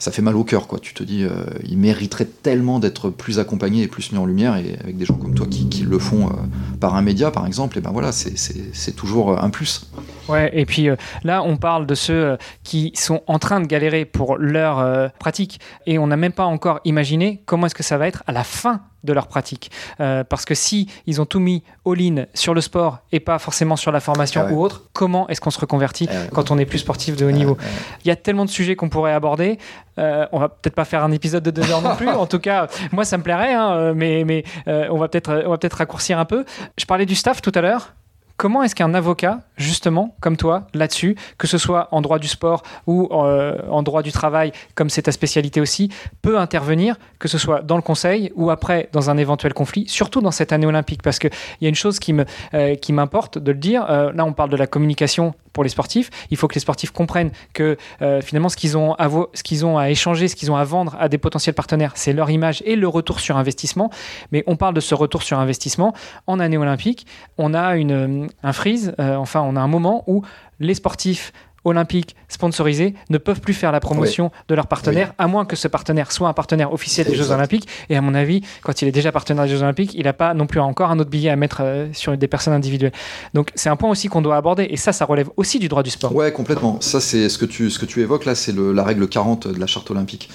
[0.00, 0.80] ça fait mal au cœur, quoi.
[0.80, 4.56] Tu te dis, euh, il mériterait tellement d'être plus accompagné et plus mis en lumière,
[4.56, 6.32] et avec des gens comme toi qui, le font euh,
[6.80, 9.86] par un média, par exemple, et ben voilà, c'est toujours un plus.
[10.30, 14.04] Ouais, et puis euh, là, on parle de ceux qui sont en train de galérer
[14.04, 18.06] pour leur pratique, et on n'a même pas encore imaginé comment est-ce que ça va
[18.08, 19.70] être à la fin de leur pratique.
[20.00, 23.76] Euh, parce que si ils ont tout mis all-in sur le sport et pas forcément
[23.76, 26.66] sur la formation ah ou autre, comment est-ce qu'on se reconvertit ah quand on est
[26.66, 27.56] plus sportif de haut niveau
[28.04, 29.58] Il y a tellement de sujets qu'on pourrait aborder.
[29.98, 32.08] Euh, on va peut-être pas faire un épisode de deux heures non plus.
[32.08, 35.50] en tout cas, moi ça me plairait, hein, mais, mais euh, on va peut-être on
[35.50, 36.44] va peut-être raccourcir un peu.
[36.78, 37.94] Je parlais du staff tout à l'heure.
[38.40, 42.62] Comment est-ce qu'un avocat, justement, comme toi, là-dessus, que ce soit en droit du sport
[42.86, 45.90] ou euh, en droit du travail, comme c'est ta spécialité aussi,
[46.22, 50.22] peut intervenir, que ce soit dans le conseil ou après dans un éventuel conflit, surtout
[50.22, 51.02] dans cette année olympique?
[51.02, 51.30] Parce qu'il
[51.60, 52.14] y a une chose qui
[52.54, 56.08] euh, m'importe de le dire, euh, là on parle de la communication pour les sportifs.
[56.30, 57.76] Il faut que les sportifs comprennent que
[58.22, 60.96] finalement, ce qu'ils ont, à ce qu'ils ont à échanger, ce qu'ils ont à vendre
[61.00, 63.90] à des potentiels partenaires, c'est leur image et le retour sur investissement.
[64.30, 65.92] Mais on parle de ce retour sur investissement
[66.28, 67.04] en année olympique.
[67.36, 70.22] On a une, un freeze, euh, enfin, on a un moment où
[70.58, 71.32] les sportifs
[71.64, 75.68] olympiques sponsorisés ne peuvent plus faire la promotion de leur partenaire, à moins que ce
[75.68, 77.68] partenaire soit un partenaire officiel des Jeux Olympiques.
[77.88, 80.34] Et à mon avis, quand il est déjà partenaire des Jeux Olympiques, il n'a pas
[80.34, 82.92] non plus encore un autre billet à mettre euh, sur des personnes individuelles.
[83.34, 84.66] Donc c'est un point aussi qu'on doit aborder.
[84.70, 86.14] Et ça, ça relève aussi du droit du sport.
[86.14, 86.80] Ouais, complètement.
[86.80, 89.60] Ça, c'est ce que tu, ce que tu évoques là, c'est la règle 40 de
[89.60, 90.30] la charte olympique.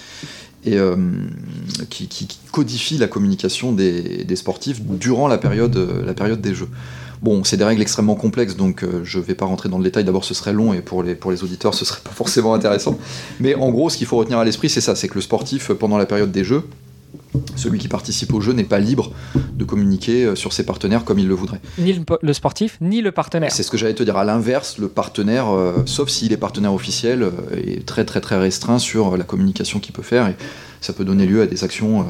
[0.64, 0.96] Et euh,
[1.92, 6.70] qui, codifie la communication des, des, sportifs durant la période, la période des Jeux.
[7.22, 9.84] Bon, c'est des règles extrêmement complexes, donc euh, je ne vais pas rentrer dans le
[9.84, 10.04] détail.
[10.04, 12.98] D'abord, ce serait long et pour les, pour les auditeurs, ce serait pas forcément intéressant.
[13.40, 15.72] Mais en gros, ce qu'il faut retenir à l'esprit, c'est ça c'est que le sportif,
[15.74, 16.64] pendant la période des Jeux,
[17.56, 19.12] celui qui participe au jeu n'est pas libre
[19.54, 21.60] de communiquer euh, sur ses partenaires comme il le voudrait.
[21.78, 23.52] Ni le, sportif, ni le partenaire.
[23.52, 24.18] C'est ce que j'allais te dire.
[24.18, 28.80] À l'inverse, le partenaire, euh, sauf s'il est partenaire officiel, est très très très restreint
[28.80, 30.36] sur la communication qu'il peut faire et
[30.82, 32.06] ça peut donner lieu à des actions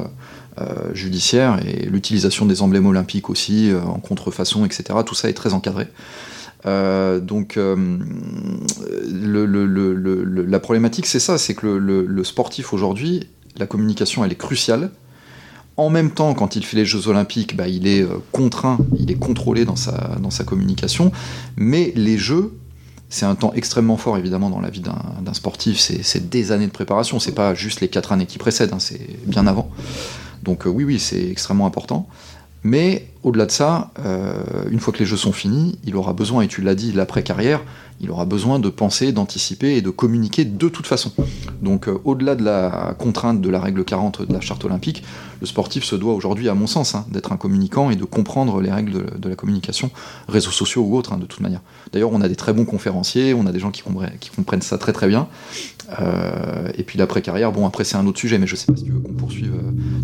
[0.58, 4.98] euh, judiciaire et l'utilisation des emblèmes olympiques aussi euh, en contrefaçon, etc.
[5.04, 5.86] Tout ça est très encadré.
[6.64, 7.58] Euh, donc
[10.46, 13.28] la problématique c'est ça, c'est que le, sportif aujourd'hui,
[13.58, 14.92] la communication elle est cruciale.
[15.76, 19.18] En même temps, quand il fait les Jeux Olympiques, bah, il est contraint, il est
[19.18, 21.12] contrôlé dans sa, communication.
[21.58, 22.54] Mais les Jeux,
[23.10, 25.78] c'est un temps extrêmement fort évidemment dans la vie d'un sportif.
[25.78, 27.20] C'est des années de préparation.
[27.20, 29.70] C'est pas juste les quatre années qui précèdent, hein, c'est bien avant.
[30.46, 32.08] Donc euh, oui, oui, c'est extrêmement important.
[32.62, 36.42] Mais au-delà de ça, euh, une fois que les jeux sont finis, il aura besoin,
[36.42, 37.62] et tu l'as dit, l'après-carrière,
[38.00, 41.12] il aura besoin de penser, d'anticiper et de communiquer de toute façon.
[41.62, 45.02] Donc euh, au-delà de la contrainte de la règle 40 de la charte olympique,
[45.40, 48.60] le sportif se doit aujourd'hui, à mon sens, hein, d'être un communicant et de comprendre
[48.60, 49.90] les règles de, la communication,
[50.28, 51.62] réseaux sociaux ou autres, hein, de toute manière.
[51.92, 54.92] D'ailleurs, on a des très bons conférenciers, on a des gens qui comprennent, ça très
[54.92, 55.28] très bien.
[56.76, 58.90] Et puis l'après-carrière, bon après c'est un autre sujet, mais je sais pas si tu
[58.90, 59.52] veux qu'on poursuive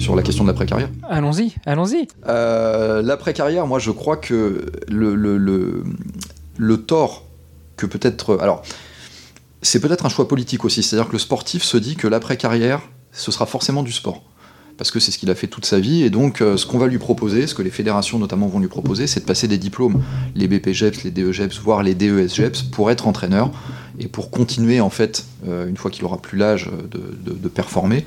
[0.02, 0.90] sur la question de l'après-carrière.
[1.08, 2.08] Allons-y, allons-y.
[2.26, 5.84] l'après-carrière, moi je crois que le, le, le,
[6.58, 7.24] le tort
[7.76, 8.38] que peut-être.
[8.40, 8.62] Alors,
[9.62, 12.80] c'est peut-être un choix politique aussi, c'est-à-dire que le sportif se dit que l'après-carrière,
[13.12, 14.22] ce sera forcément du sport.
[14.78, 16.78] Parce que c'est ce qu'il a fait toute sa vie, et donc euh, ce qu'on
[16.78, 19.58] va lui proposer, ce que les fédérations notamment vont lui proposer, c'est de passer des
[19.58, 20.02] diplômes,
[20.34, 23.50] les BPGEPS, les DEGEPS, voire les DESGEPS, pour être entraîneur,
[23.98, 28.06] et pour continuer en fait, euh, une fois qu'il aura plus l'âge de, performer,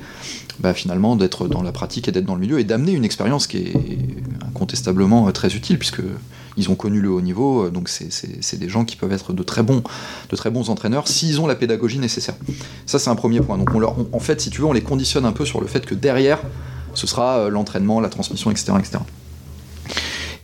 [0.58, 3.46] bah, finalement d'être dans la pratique et d'être dans le milieu, et d'amener une expérience
[3.46, 3.72] qui est
[4.46, 6.02] incontestablement très utile, puisque
[6.56, 9.42] ils ont connu le haut niveau, euh, donc c'est des gens qui peuvent être de
[9.42, 9.82] très bons,
[10.30, 12.34] de très bons entraîneurs s'ils ont la pédagogie nécessaire.
[12.86, 13.58] Ça, c'est un premier point.
[13.58, 13.70] Donc,
[14.12, 16.40] en fait, si tu veux, on les conditionne un peu sur le fait que derrière,
[16.94, 18.98] ce sera euh, l'entraînement, la transmission, etc., etc.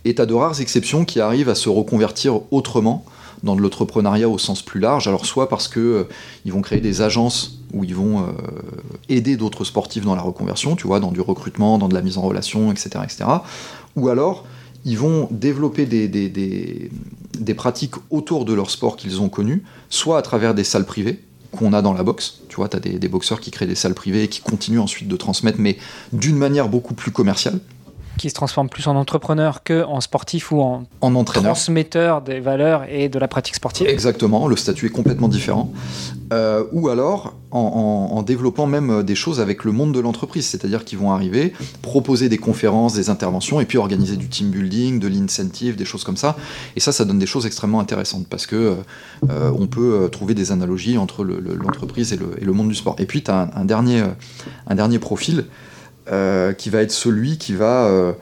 [0.05, 3.05] Et tu as de rares exceptions qui arrivent à se reconvertir autrement
[3.43, 5.07] dans de l'entrepreneuriat au sens plus large.
[5.07, 6.03] Alors soit parce que euh,
[6.45, 8.27] ils vont créer des agences où ils vont
[9.09, 12.19] aider d'autres sportifs dans la reconversion, tu vois, dans du recrutement, dans de la mise
[12.19, 12.99] en relation, etc..
[13.95, 14.45] Ou alors
[14.85, 20.21] ils vont développer des, des, pratiques autour de leur sport qu'ils ont connu, soit à
[20.21, 21.19] travers des salles privées
[21.51, 22.41] qu'on a dans la boxe.
[22.49, 25.07] Tu vois, tu as des, boxeurs qui créent des salles privées et qui continuent ensuite
[25.07, 25.77] de transmettre, mais
[26.11, 27.59] d'une manière beaucoup plus commerciale
[28.23, 31.55] qui se transforme plus en entrepreneur que en sportif ou en, en entraîneur.
[31.55, 33.85] transmetteur des valeurs et de la pratique sportive.
[33.85, 35.73] Exactement, le statut est complètement différent.
[36.31, 40.97] Euh, ou alors en, développant même des choses avec le monde de l'entreprise, c'est-à-dire qu'ils
[40.97, 41.51] vont arriver,
[41.81, 46.05] proposer des conférences, des interventions, et puis organiser du team building, de l'incentive, des choses
[46.05, 46.37] comme ça.
[46.77, 48.77] Et ça, ça donne des choses extrêmement intéressantes parce que
[49.29, 52.95] euh, on peut trouver des analogies entre l'entreprise et, et, le monde du sport.
[52.99, 54.01] Et puis tu as un, dernier,
[54.65, 55.43] un dernier profil euh,
[56.07, 58.13] qui va être celui qui va euh,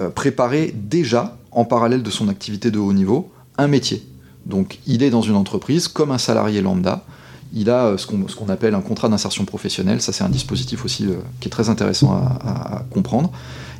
[0.00, 4.06] euh, préparer déjà, en parallèle de son activité de haut niveau, un métier.
[4.44, 7.04] Donc il est dans une entreprise comme un salarié lambda,
[7.52, 11.06] il a ce qu'on appelle un contrat d'insertion professionnelle, ça c'est un dispositif aussi
[11.40, 13.30] qui est très intéressant à comprendre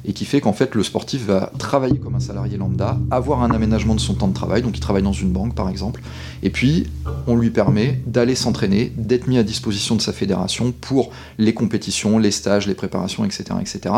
[0.07, 3.50] et qui fait qu'en fait le sportif va travailler comme un salarié lambda, avoir un
[3.50, 6.00] aménagement de son temps de travail, donc il travaille dans une banque par exemple,
[6.42, 6.86] et puis
[7.26, 12.18] on lui permet d'aller s'entraîner, d'être mis à disposition de sa fédération pour les compétitions,
[12.18, 13.44] les stages, les préparations, etc.
[13.61, 13.94] etc.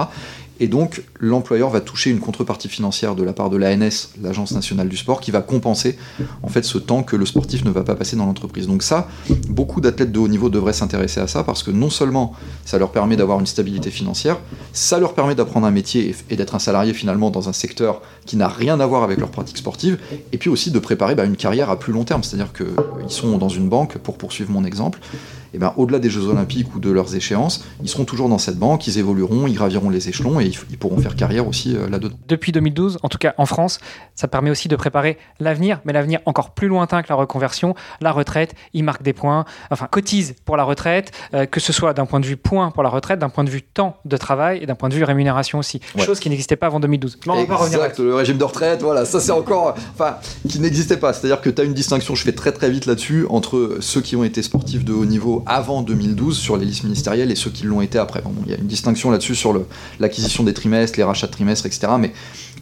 [0.61, 4.89] Et donc, l'employeur va toucher une contrepartie financière de la part de l'ANS, l'Agence nationale
[4.89, 5.97] du sport, qui va compenser
[6.43, 8.67] en fait ce temps que le sportif ne va pas passer dans l'entreprise.
[8.67, 9.09] Donc ça,
[9.49, 12.33] beaucoup d'athlètes de haut niveau devraient s'intéresser à ça parce que non seulement
[12.65, 14.39] ça leur permet d'avoir une stabilité financière,
[14.73, 18.37] ça leur permet d'apprendre un métier et d'être un salarié finalement dans un secteur qui
[18.37, 19.99] n'a rien à voir avec leur pratique sportive,
[20.33, 22.23] et puis aussi de préparer bah, une carrière à plus long terme.
[22.23, 24.99] C'est-à-dire qu'ils sont dans une banque, pour poursuivre mon exemple,
[25.55, 28.59] et ben, au-delà des Jeux Olympiques ou de leurs échéances, ils seront toujours dans cette
[28.59, 32.15] banque, ils évolueront, ils graviront les échelons et ils, pourront faire carrière aussi euh, là-dedans.
[32.29, 33.81] Depuis 2012, en tout cas en France,
[34.15, 38.13] ça permet aussi de préparer l'avenir, mais l'avenir encore plus lointain que la reconversion, la
[38.13, 42.07] retraite, ils marquent des points, enfin cotisent pour la retraite, euh, que ce soit d'un
[42.07, 44.67] point de vue point pour la retraite, d'un point de vue temps de travail et
[44.67, 47.19] d'un point de vue rémunération aussi, chose qui n'existait pas avant 2012.
[47.67, 50.17] exact, le régime de retraite, voilà, ça c'est encore, enfin,
[50.49, 51.13] qui n'existait pas.
[51.13, 54.17] C'est-à-dire que tu as une distinction, je fais très très vite là-dessus, entre ceux qui
[54.17, 57.65] ont été sportifs de haut niveau avant 2012 sur les listes ministérielles et ceux qui
[57.65, 58.23] l'ont été après.
[58.47, 59.59] il y a une distinction là-dessus sur
[60.01, 61.93] l'acquisition des trimestres, les rachats de trimestres, etc.
[61.99, 62.13] Mais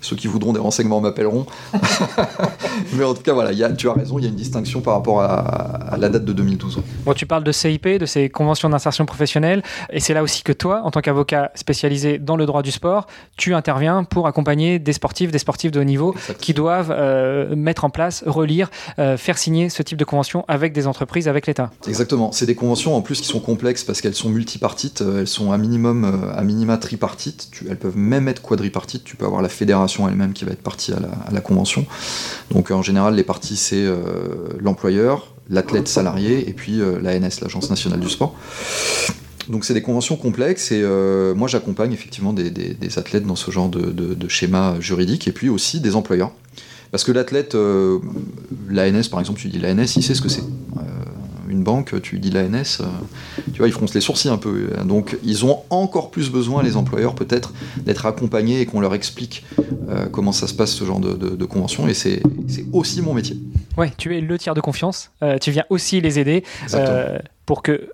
[0.00, 1.46] ceux qui voudront des renseignements m'appelleront.
[2.94, 4.80] Mais en tout cas, voilà, y a, tu as raison, il y a une distinction
[4.80, 6.80] par rapport à, la date de 2012.
[7.04, 10.52] Bon, tu parles de CIP, de ces conventions d'insertion professionnelle, et c'est là aussi que
[10.52, 14.92] toi, en tant qu'avocat spécialisé dans le droit du sport, tu interviens pour accompagner des
[14.92, 19.38] sportifs, des sportifs de haut niveau qui doivent euh, mettre en place, relire, euh, faire
[19.38, 21.70] signer ce type de convention avec des entreprises, avec l'État.
[21.86, 22.32] Exactement.
[22.32, 25.52] C'est des conventions en plus qui sont complexes parce qu'elles sont multipartites, euh, elles sont
[25.52, 29.04] à minimum, à minima tripartites, elles peuvent même être quadripartites.
[29.04, 30.98] Tu peux avoir la fédération elle-même qui va être partie à
[31.32, 31.86] la, convention.
[32.50, 33.96] Donc en général, les parties, c'est euh,
[34.58, 38.34] l'employeur, l'athlète salarié et puis euh, l'ANS, l'Agence nationale du sport.
[39.48, 43.68] Donc c'est des conventions complexes et euh, moi j'accompagne effectivement des, athlètes dans ce genre
[43.68, 46.32] de, schéma juridique et puis aussi des employeurs.
[46.90, 50.44] Parce que l'athlète, l'ANS par exemple, tu dis l'ANS, il sait ce que c'est
[51.48, 52.84] une banque, tu dis l'ANS, euh,
[53.52, 54.70] tu vois, ils froncent les sourcils un peu.
[54.84, 59.44] Donc ils ont encore plus besoin, les employeurs peut-être, d'être accompagnés et qu'on leur explique
[59.88, 61.86] euh, comment ça se passe ce genre de, convention.
[61.88, 62.22] Et c'est
[62.72, 63.36] aussi mon métier.
[63.76, 65.10] Ouais, tu es le tiers de confiance.
[65.22, 66.44] Euh, tu viens aussi les aider
[67.46, 67.90] pour que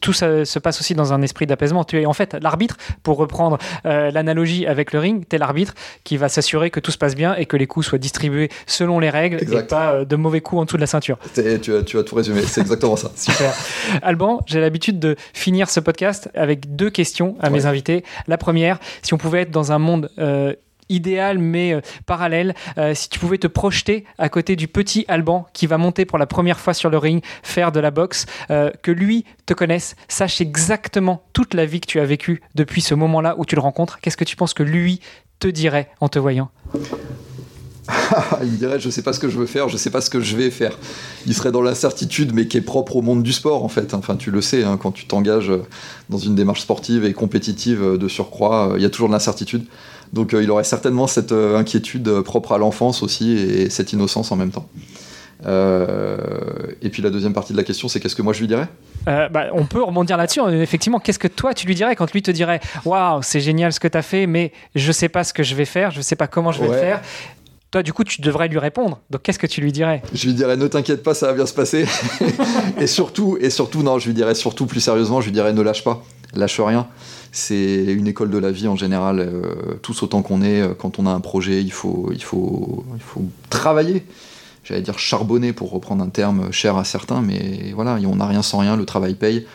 [0.00, 1.84] tout ça se passe aussi dans un esprit d'apaisement.
[1.84, 5.74] Tu es en fait l'arbitre, pour reprendre euh, l'analogie avec le ring, tu es l'arbitre
[6.02, 8.98] qui va s'assurer que tout se passe bien et que les coups soient distribués selon
[8.98, 11.18] les règles et pas euh, de mauvais coups en dessous de la ceinture.
[11.34, 13.10] Tu as, tu as tout résumé, c'est exactement ça.
[13.14, 13.54] Super.
[14.02, 18.02] Alban, j'ai l'habitude de finir ce podcast avec deux questions à mes invités.
[18.26, 20.54] La première, si on pouvait être dans un monde euh,
[20.88, 22.54] idéal mais euh, parallèle.
[22.78, 26.18] Euh, si tu pouvais te projeter à côté du petit Alban qui va monter pour
[26.18, 29.96] la première fois sur le ring, faire de la boxe, euh, que lui te connaisse,
[30.08, 33.60] sache exactement toute la vie que tu as vécue depuis ce moment-là où tu le
[33.60, 35.00] rencontres, qu'est-ce que tu penses que lui
[35.38, 36.50] te dirait en te voyant?
[38.42, 40.20] Il dirait je sais pas ce que je veux faire, je sais pas ce que
[40.20, 40.76] je vais faire.
[41.26, 43.94] Il serait dans l'incertitude mais qui est propre au monde du sport en fait.
[43.94, 45.52] Enfin tu le sais hein, quand tu t'engages
[46.10, 49.66] dans une démarche sportive et compétitive de surcroît, il y a toujours de l'incertitude.
[50.12, 53.92] Donc euh, il aurait certainement cette euh, inquiétude euh, propre à l'enfance aussi et cette
[53.92, 54.68] innocence en même temps.
[55.44, 58.68] et puis la deuxième partie de la question, c'est qu'est-ce que moi je lui dirais?
[59.06, 60.40] Bah, On peut rebondir là-dessus.
[60.50, 63.78] Effectivement, qu'est-ce que toi tu lui dirais quand lui te dirait Waouh, c'est génial ce
[63.78, 66.16] que tu as fait, mais je sais pas ce que je vais faire, je sais
[66.16, 67.02] pas comment je vais le faire.
[67.70, 69.00] Toi, du coup, tu devrais lui répondre.
[69.10, 70.02] Donc, qu'est-ce que tu lui dirais?
[70.12, 71.86] Je lui dirais ne t'inquiète pas, ça va bien se passer.
[72.80, 75.62] et surtout, et surtout, non, je lui dirais surtout plus sérieusement, je lui dirais ne
[75.62, 76.02] lâche pas,
[76.34, 76.86] lâche rien
[77.36, 80.98] c'est une école de la vie en général, euh, tous autant qu'on est, euh, quand
[80.98, 84.06] on a un projet, il faut, il faut, il faut travailler.
[84.64, 88.42] J'allais dire charbonner pour reprendre un terme cher à certains, mais voilà, on n'a rien
[88.42, 89.46] sans rien, le travail paye.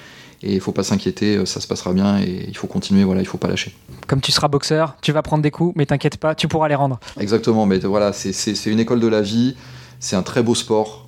[0.44, 3.22] Et il faut pas s'inquiéter, euh, ça se passera bien et il faut continuer, voilà,
[3.22, 3.76] il faut pas lâcher.
[4.08, 6.76] Comme tu seras boxeur, tu vas prendre des coups, mais t'inquiète pas, tu pourras les
[6.76, 7.00] rendre.
[7.20, 9.56] Exactement, mais voilà, c'est une école de la vie,
[10.00, 11.08] c'est un très beau sport,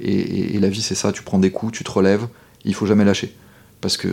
[0.00, 2.26] et, et, la vie c'est ça, tu prends des coups, tu te relèves,
[2.64, 3.34] il faut jamais lâcher
[3.80, 4.08] parce que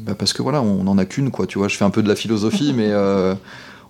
[0.00, 2.02] bah parce que voilà on n'en a qu'une quoi tu vois je fais un peu
[2.02, 3.34] de la philosophie mais euh,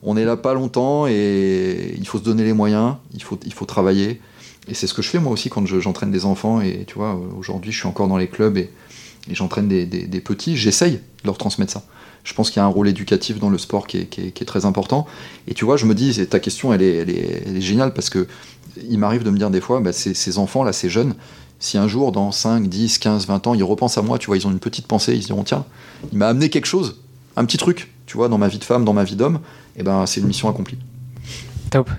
[0.03, 3.53] on est là pas longtemps et il faut se donner les moyens il faut il
[3.53, 4.21] faut travailler
[4.69, 7.21] et c'est ce que je fais moi aussi quand j'entraîne des enfants et tu vois
[7.37, 8.71] aujourd'hui je suis encore dans les clubs et,
[9.31, 11.85] j'entraîne des, petits j'essaye de leur transmettre ça
[12.23, 15.07] je pense qu'il y a un rôle éducatif dans le sport qui est, très important
[15.49, 18.27] et tu vois je me dis ta question elle est, géniale parce que
[18.89, 21.15] il m'arrive de me dire des fois bah, ces enfants là ces jeunes
[21.61, 24.39] si un jour, dans 5, 10, 15, 20 ans, ils repensent à moi, tu vois,
[24.39, 25.67] ils ont une petite pensée, ils se diront, tiens,
[26.11, 27.03] il m'a amené quelque chose,
[27.37, 29.41] un petit truc, tu vois, dans ma vie de femme, dans ma vie d'homme,
[29.77, 30.79] et ben c'est une mission accomplie.
[31.71, 31.91] Top.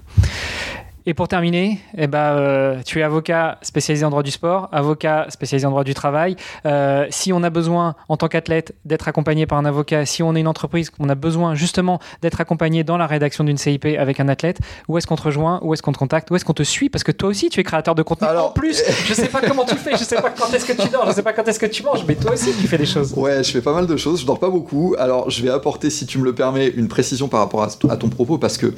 [1.08, 5.26] Et pour terminer, eh ben, euh, tu es avocat spécialisé en droit du sport, avocat
[5.30, 6.36] spécialisé en droit du travail.
[6.68, 10.36] Euh, si on a besoin, en tant qu'athlète, d'être accompagné par un avocat, si on
[10.36, 14.20] est une entreprise, qu'on a besoin justement d'être accompagné dans la rédaction d'une CIP avec
[14.20, 16.54] un athlète, où est-ce qu'on te rejoint, où est-ce qu'on te contacte, où est-ce qu'on
[16.54, 16.90] te suit?
[16.90, 18.28] Parce que toi aussi, tu es créateur de contenu.
[18.28, 20.80] Alors, en plus, je sais pas comment tu fais, je sais pas quand est-ce que
[20.80, 22.78] tu dors, je sais pas quand est-ce que tu manges, mais toi aussi, tu fais
[22.78, 23.14] des choses.
[23.14, 24.96] Ouais, je fais pas mal de choses, je dors pas beaucoup.
[25.00, 28.10] Alors, je vais apporter, si tu me le permets, une précision par rapport à, ton
[28.10, 28.74] propos, parce que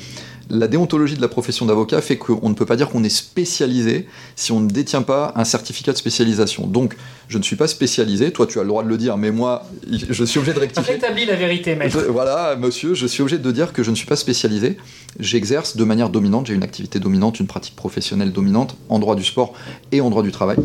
[0.50, 4.08] la déontologie de la profession d'avocat fait qu'on ne peut pas dire qu'on est spécialisé
[4.36, 6.68] si on ne détient pas un certificat de spécialisation.
[6.68, 6.96] Donc,
[7.28, 9.64] je ne suis pas spécialisé, toi tu as le droit de le dire, mais moi,
[10.10, 10.94] je suis obligé de rectifier.
[10.94, 12.06] Rétablis la vérité, maître.
[12.10, 14.78] Voilà, monsieur, je suis obligé de dire que je ne suis pas spécialisé.
[15.20, 19.24] J'exerce de manière dominante, j'ai une activité dominante, une pratique professionnelle dominante en droit du
[19.24, 19.54] sport
[19.92, 20.58] et en droit du travail.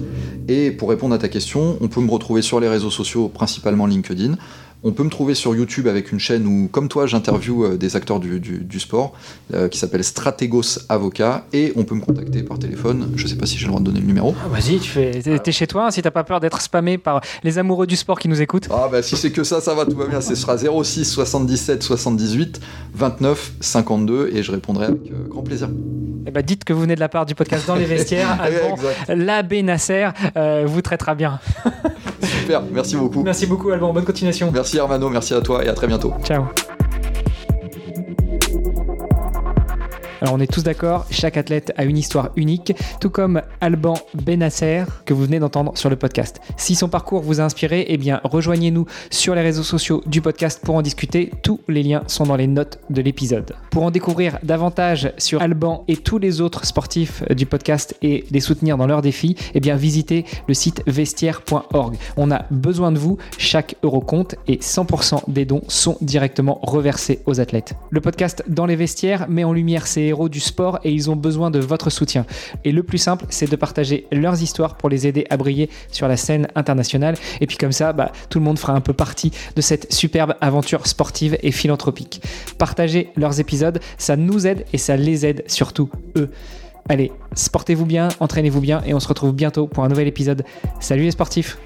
[0.49, 3.87] Et pour répondre à ta question, on peut me retrouver sur les réseaux sociaux, principalement
[3.87, 4.37] LinkedIn.
[4.85, 7.97] On peut me trouver sur YouTube avec une chaîne où, comme toi, j'interviewe euh, des
[7.97, 9.13] acteurs du, sport,
[9.53, 13.11] euh, qui s'appelle Strategos Avocat, et on peut me contacter par téléphone.
[13.17, 14.37] Je ne sais pas si j'ai le droit de donner le numéro.
[14.45, 17.21] Ah, vas-y, tu fais, t'es, chez toi, hein, si t'as pas peur d'être spammé par
[17.43, 18.69] les amoureux du sport qui nous écoutent.
[18.71, 20.21] Ah bah si c'est que ça, ça va, tout va bien.
[20.21, 22.61] Ce sera 06 77 78
[22.95, 25.71] 29 52, et je répondrai avec euh, grand plaisir.
[26.27, 28.39] Eh bah dites que vous venez de la part du podcast dans les vestiaires.
[29.09, 30.11] L'abbé Nasser
[30.67, 31.41] vous traitera bien.
[32.49, 33.23] Super, merci beaucoup.
[33.23, 34.51] Merci beaucoup Alban, bonne continuation.
[34.51, 36.15] Merci Hermano, merci à toi et à très bientôt.
[36.25, 36.45] Ciao.
[40.21, 44.83] Alors on est tous d'accord, chaque athlète a une histoire unique, tout comme Alban Benasser
[45.05, 46.41] que vous venez d'entendre sur le podcast.
[46.57, 50.61] Si son parcours vous a inspiré, eh bien rejoignez-nous sur les réseaux sociaux du podcast
[50.65, 51.31] pour en discuter.
[51.43, 53.55] Tous les liens sont dans les notes de l'épisode.
[53.71, 58.41] Pour en découvrir davantage sur Alban et tous les autres sportifs du podcast et les
[58.41, 61.97] soutenir dans leurs défis, eh bien visitez le site vestiaire.org.
[62.17, 67.21] On a besoin de vous, chaque euro compte et 100% des dons sont directement reversés
[67.27, 67.75] aux athlètes.
[67.91, 71.17] Le podcast Dans les vestiaires met en lumière ces héros du sport et ils ont
[71.17, 72.27] besoin de votre soutien.
[72.65, 76.09] Et le plus simple, c'est de partager leurs histoires pour les aider à briller sur
[76.09, 77.15] la scène internationale.
[77.41, 80.35] Et puis comme ça, bah, tout le monde fera un peu partie de cette superbe
[80.41, 82.23] aventure sportive et philanthropique.
[82.59, 86.31] Partager leurs épisodes, ça nous aide et ça les aide surtout eux.
[86.89, 90.45] Allez, sportez-vous bien, entraînez-vous bien et on se retrouve bientôt pour un nouvel épisode.
[90.81, 91.59] Salut les sportifs